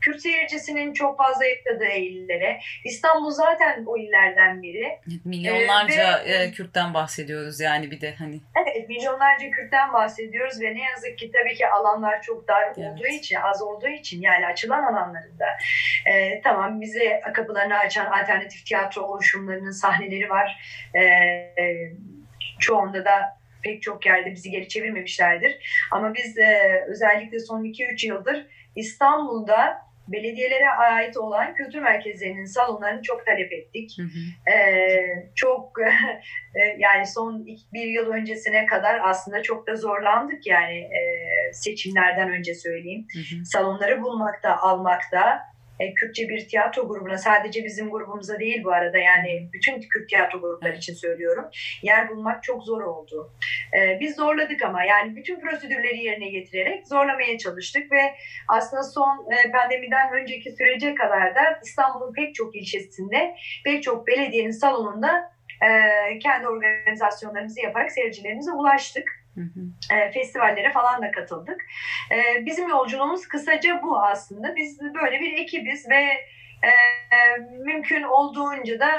Kürt 0.00 0.20
seyircisinin 0.20 0.92
çok 0.92 1.18
fazla 1.18 1.44
yaşadığı 1.44 1.98
illere. 1.98 2.60
İstanbul 2.84 3.30
zaten 3.30 3.84
o 3.86 3.98
illerden 3.98 4.62
biri. 4.62 4.98
Milyonlarca 5.24 6.18
ee, 6.18 6.40
ve, 6.40 6.50
Kürt'ten 6.50 6.94
bahsediyoruz 6.94 7.60
yani 7.60 7.90
bir 7.90 8.00
de 8.00 8.14
hani. 8.18 8.40
Evet 8.62 8.88
milyonlarca 8.88 9.50
Kürt'ten 9.50 9.92
bahsediyoruz 9.92 10.60
ve 10.60 10.74
ne 10.74 10.82
yazık 10.82 11.18
ki 11.18 11.30
tabii 11.32 11.54
ki 11.54 11.68
alanlar 11.68 12.22
çok 12.22 12.48
dar 12.48 12.62
evet. 12.62 12.78
olduğu 12.78 13.06
için, 13.06 13.36
az 13.36 13.62
olduğu 13.62 13.88
için 13.88 14.22
yani 14.22 14.46
açılan 14.46 14.82
alanlarında. 14.82 15.46
E, 16.06 16.40
tamam 16.40 16.80
bize 16.80 17.20
kapılarını 17.34 17.78
açan 17.78 18.06
alternatif 18.06 18.66
tiyatro 18.66 19.02
oluşumlarının 19.02 19.70
sahneleri 19.70 20.30
var. 20.30 20.58
E, 20.94 21.02
e, 21.02 21.92
çoğunda 22.62 23.04
da 23.04 23.42
pek 23.62 23.82
çok 23.82 24.06
yerde 24.06 24.30
bizi 24.30 24.50
geri 24.50 24.68
çevirmemişlerdir. 24.68 25.58
Ama 25.90 26.14
biz 26.14 26.38
e, 26.38 26.84
özellikle 26.88 27.40
son 27.40 27.64
2-3 27.64 28.06
yıldır 28.06 28.46
İstanbul'da 28.76 29.92
belediyelere 30.08 30.70
ait 30.70 31.16
olan 31.16 31.54
kültür 31.54 31.80
merkezlerinin 31.80 32.44
salonlarını 32.44 33.02
çok 33.02 33.26
talep 33.26 33.52
ettik. 33.52 33.96
Hı 33.98 34.02
hı. 34.02 34.52
Ee, 34.52 35.30
çok 35.34 35.72
e, 36.54 36.60
yani 36.78 37.06
son 37.06 37.46
bir 37.72 37.86
yıl 37.86 38.06
öncesine 38.06 38.66
kadar 38.66 39.00
aslında 39.04 39.42
çok 39.42 39.66
da 39.66 39.76
zorlandık 39.76 40.46
yani 40.46 40.78
e, 40.78 41.00
seçimlerden 41.52 42.30
önce 42.30 42.54
söyleyeyim. 42.54 43.06
Hı 43.12 43.18
hı. 43.18 43.44
Salonları 43.44 44.02
bulmakta, 44.02 44.56
almakta 44.56 45.51
e, 45.82 45.94
Kürtçe 45.94 46.28
bir 46.28 46.48
tiyatro 46.48 46.88
grubuna 46.88 47.18
sadece 47.18 47.64
bizim 47.64 47.90
grubumuza 47.90 48.38
değil 48.38 48.64
bu 48.64 48.72
arada 48.72 48.98
yani 48.98 49.48
bütün 49.52 49.80
Kürt 49.80 50.08
tiyatro 50.08 50.40
grupları 50.40 50.76
için 50.76 50.94
söylüyorum. 50.94 51.44
Yer 51.82 52.08
bulmak 52.08 52.42
çok 52.42 52.64
zor 52.64 52.82
oldu. 52.82 53.32
E, 53.78 54.00
biz 54.00 54.16
zorladık 54.16 54.62
ama 54.62 54.84
yani 54.84 55.16
bütün 55.16 55.40
prosedürleri 55.40 56.04
yerine 56.04 56.28
getirerek 56.28 56.88
zorlamaya 56.88 57.38
çalıştık 57.38 57.92
ve 57.92 58.14
aslında 58.48 58.82
son 58.82 59.26
e, 59.32 59.50
pandemiden 59.50 60.12
önceki 60.12 60.52
sürece 60.52 60.94
kadar 60.94 61.34
da 61.34 61.60
İstanbul'un 61.64 62.12
pek 62.12 62.34
çok 62.34 62.56
ilçesinde 62.56 63.34
pek 63.64 63.82
çok 63.82 64.06
belediyenin 64.06 64.50
salonunda 64.50 65.32
e, 65.62 66.18
kendi 66.18 66.48
organizasyonlarımızı 66.48 67.60
yaparak 67.60 67.92
seyircilerimize 67.92 68.52
ulaştık. 68.52 69.21
Hı 69.34 69.40
hı. 69.40 69.94
E, 69.94 70.10
festivallere 70.10 70.72
falan 70.72 71.02
da 71.02 71.10
katıldık. 71.10 71.60
E, 72.10 72.46
bizim 72.46 72.68
yolculuğumuz 72.68 73.28
kısaca 73.28 73.82
bu 73.82 73.98
aslında. 73.98 74.56
Biz 74.56 74.80
böyle 74.80 75.20
bir 75.20 75.38
ekibiz 75.38 75.90
ve 75.90 76.02
e, 76.64 76.70
mümkün 77.64 78.02
olduğunca 78.02 78.80
da 78.80 78.90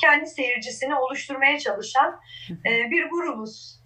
kendi 0.00 0.26
seyircisini 0.26 0.94
oluşturmaya 0.94 1.58
çalışan 1.58 2.20
bir 2.64 3.10
grubuz. 3.10 3.80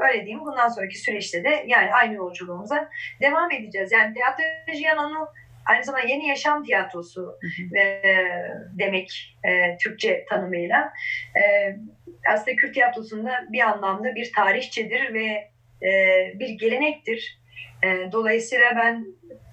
Öyle 0.00 0.20
diyeyim. 0.20 0.40
Bundan 0.40 0.68
sonraki 0.68 0.98
süreçte 0.98 1.44
de 1.44 1.64
yani 1.66 1.94
aynı 1.94 2.14
yolculuğumuza 2.14 2.90
devam 3.20 3.50
edeceğiz. 3.50 3.92
Yani 3.92 4.14
Teatroji 4.14 4.82
Yanan'ı 4.82 5.28
aynı 5.66 5.84
zamanda 5.84 6.08
yeni 6.08 6.28
yaşam 6.28 6.64
tiyatrosu 6.64 7.38
e, 7.76 8.02
demek 8.78 9.36
e, 9.44 9.76
Türkçe 9.76 10.24
tanımıyla. 10.28 10.92
E, 11.36 11.76
aslında 12.32 12.56
Kürt 12.56 12.74
tiyatrosunda 12.74 13.32
bir 13.52 13.60
anlamda 13.60 14.14
bir 14.14 14.32
tarihçedir 14.32 15.14
ve 15.14 15.50
e, 15.86 16.32
bir 16.34 16.48
gelenektir. 16.48 17.38
E, 17.84 18.12
dolayısıyla 18.12 18.76
ben 18.76 19.06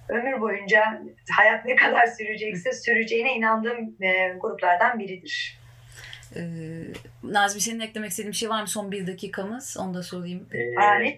ömür 0.08 0.40
boyunca 0.40 1.02
hayat 1.36 1.64
ne 1.64 1.76
kadar 1.76 2.06
sürecekse 2.06 2.72
süreceğine 2.72 3.34
inandığım 3.34 3.96
e, 4.02 4.34
gruplardan 4.40 4.98
biridir. 4.98 5.60
Ee, 6.36 6.42
Nazmi 7.22 7.60
senin 7.60 7.80
eklemek 7.80 8.10
istediğin 8.10 8.32
bir 8.32 8.36
şey 8.36 8.50
var 8.50 8.60
mı? 8.60 8.68
Son 8.68 8.92
bir 8.92 9.06
dakikamız. 9.06 9.76
Onu 9.80 9.94
da 9.94 10.02
sorayım. 10.02 10.48
Ee, 10.52 11.00
ne 11.00 11.16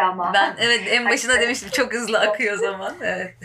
ama. 0.00 0.32
Ben 0.34 0.56
evet 0.58 0.80
en 0.90 1.08
başında 1.08 1.40
demiştim 1.40 1.68
çok 1.72 1.92
hızlı 1.94 2.20
akıyor 2.20 2.56
zaman. 2.56 2.94
Evet. 3.02 3.34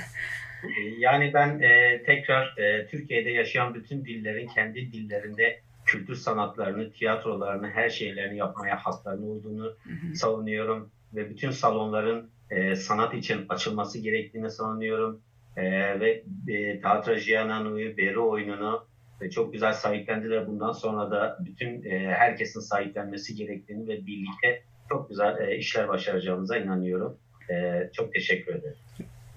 Yani 0.97 1.31
ben 1.33 1.59
e, 1.59 2.03
tekrar 2.03 2.57
e, 2.57 2.87
Türkiye'de 2.87 3.29
yaşayan 3.29 3.73
bütün 3.73 4.05
dillerin 4.05 4.47
kendi 4.47 4.91
dillerinde 4.91 5.59
kültür 5.85 6.15
sanatlarını, 6.15 6.91
tiyatrolarını, 6.91 7.69
her 7.69 7.89
şeylerini 7.89 8.37
yapmaya 8.37 8.77
haklarını 8.77 9.25
olduğunu 9.25 9.65
hı 9.65 9.89
hı. 9.89 10.15
savunuyorum. 10.15 10.91
Ve 11.15 11.29
bütün 11.29 11.51
salonların 11.51 12.29
e, 12.49 12.75
sanat 12.75 13.13
için 13.13 13.45
açılması 13.49 13.99
gerektiğini 13.99 14.49
savunuyorum. 14.49 15.21
E, 15.57 15.63
ve 15.99 16.23
e, 16.47 16.81
Teatrajiananu'yu, 16.81 17.97
Beri 17.97 18.19
oyununu 18.19 18.87
e, 19.21 19.29
çok 19.29 19.53
güzel 19.53 19.73
sahiplendiler. 19.73 20.47
Bundan 20.47 20.71
sonra 20.71 21.11
da 21.11 21.37
bütün 21.45 21.83
e, 21.83 22.07
herkesin 22.07 22.59
sahiplenmesi 22.59 23.35
gerektiğini 23.35 23.87
ve 23.87 24.05
birlikte 24.05 24.63
çok 24.89 25.09
güzel 25.09 25.37
e, 25.37 25.57
işler 25.57 25.87
başaracağımıza 25.87 26.57
inanıyorum. 26.57 27.17
E, 27.49 27.89
çok 27.93 28.13
teşekkür 28.13 28.55
ederim. 28.55 28.77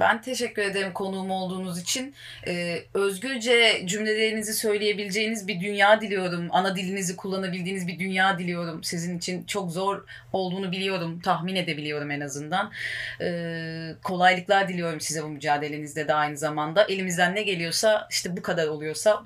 Ben 0.03 0.21
teşekkür 0.21 0.62
ederim 0.62 0.93
konuğum 0.93 1.31
olduğunuz 1.31 1.81
için. 1.81 2.15
Ee, 2.47 2.79
özgürce 2.95 3.83
cümlelerinizi 3.85 4.55
söyleyebileceğiniz 4.55 5.49
bir 5.49 5.61
dünya 5.61 6.01
diliyorum. 6.01 6.49
Ana 6.51 6.77
dilinizi 6.77 7.17
kullanabildiğiniz 7.17 7.87
bir 7.87 7.99
dünya 7.99 8.38
diliyorum. 8.38 8.85
Sizin 8.85 9.19
için 9.19 9.45
çok 9.45 9.71
zor 9.71 10.05
olduğunu 10.33 10.73
biliyorum. 10.73 11.21
Tahmin 11.21 11.57
edebiliyorum 11.57 12.11
en 12.11 12.21
azından. 12.21 12.73
Ee, 13.21 13.95
kolaylıklar 14.03 14.69
diliyorum 14.69 15.01
size 15.01 15.23
bu 15.23 15.29
mücadelenizde 15.29 16.09
de 16.09 16.15
aynı 16.15 16.37
zamanda. 16.37 16.85
Elimizden 16.85 17.35
ne 17.35 17.43
geliyorsa 17.43 18.09
işte 18.11 18.37
bu 18.37 18.43
kadar 18.43 18.67
oluyorsa 18.67 19.23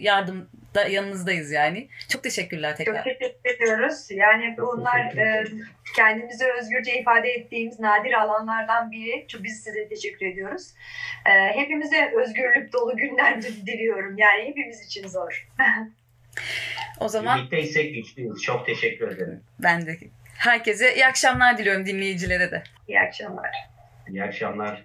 yardım 0.00 0.48
da 0.74 0.84
yanınızdayız 0.88 1.52
yani. 1.52 1.88
Çok 2.08 2.22
teşekkürler 2.22 2.76
tekrar. 2.76 3.04
Çok 3.04 3.04
teşekkür 3.04 3.50
ediyoruz. 3.50 4.06
Yani 4.10 4.56
bunlar 4.58 5.00
e, 5.00 5.44
kendimizi 5.96 6.44
özgürce 6.60 7.00
ifade 7.00 7.28
ettiğimiz 7.28 7.80
nadir 7.80 8.12
alanlardan 8.12 8.90
biri. 8.90 9.24
Çok 9.28 9.44
biz 9.44 9.62
size 9.64 9.88
teşekkür 9.88 10.26
ediyoruz. 10.26 10.74
E, 11.26 11.30
hepimize 11.60 12.12
özgürlük 12.22 12.72
dolu 12.72 12.96
günler 12.96 13.42
diliyorum. 13.42 14.18
Yani 14.18 14.44
hepimiz 14.44 14.86
için 14.86 15.08
zor. 15.08 15.48
o 17.00 17.08
zaman 17.08 17.38
birlikteysek 17.38 17.94
güçlüyüz. 17.94 18.42
Çok 18.42 18.66
teşekkür 18.66 19.08
ederim. 19.08 19.42
Ben 19.58 19.86
de. 19.86 19.98
Herkese 20.38 20.94
iyi 20.94 21.06
akşamlar 21.06 21.58
diliyorum 21.58 21.86
dinleyicilere 21.86 22.50
de. 22.50 22.62
İyi 22.88 23.00
akşamlar. 23.00 23.50
İyi 24.08 24.22
akşamlar. 24.22 24.84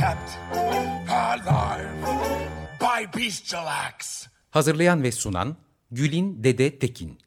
Kept 0.00 0.38
alive 1.08 1.92
by 2.80 3.18
bestial. 3.18 3.66
Hazırlayan 4.50 5.02
ve 5.02 5.12
sunan 5.12 5.56
Gülin 5.90 6.44
Dede 6.44 6.78
Tekin 6.78 7.18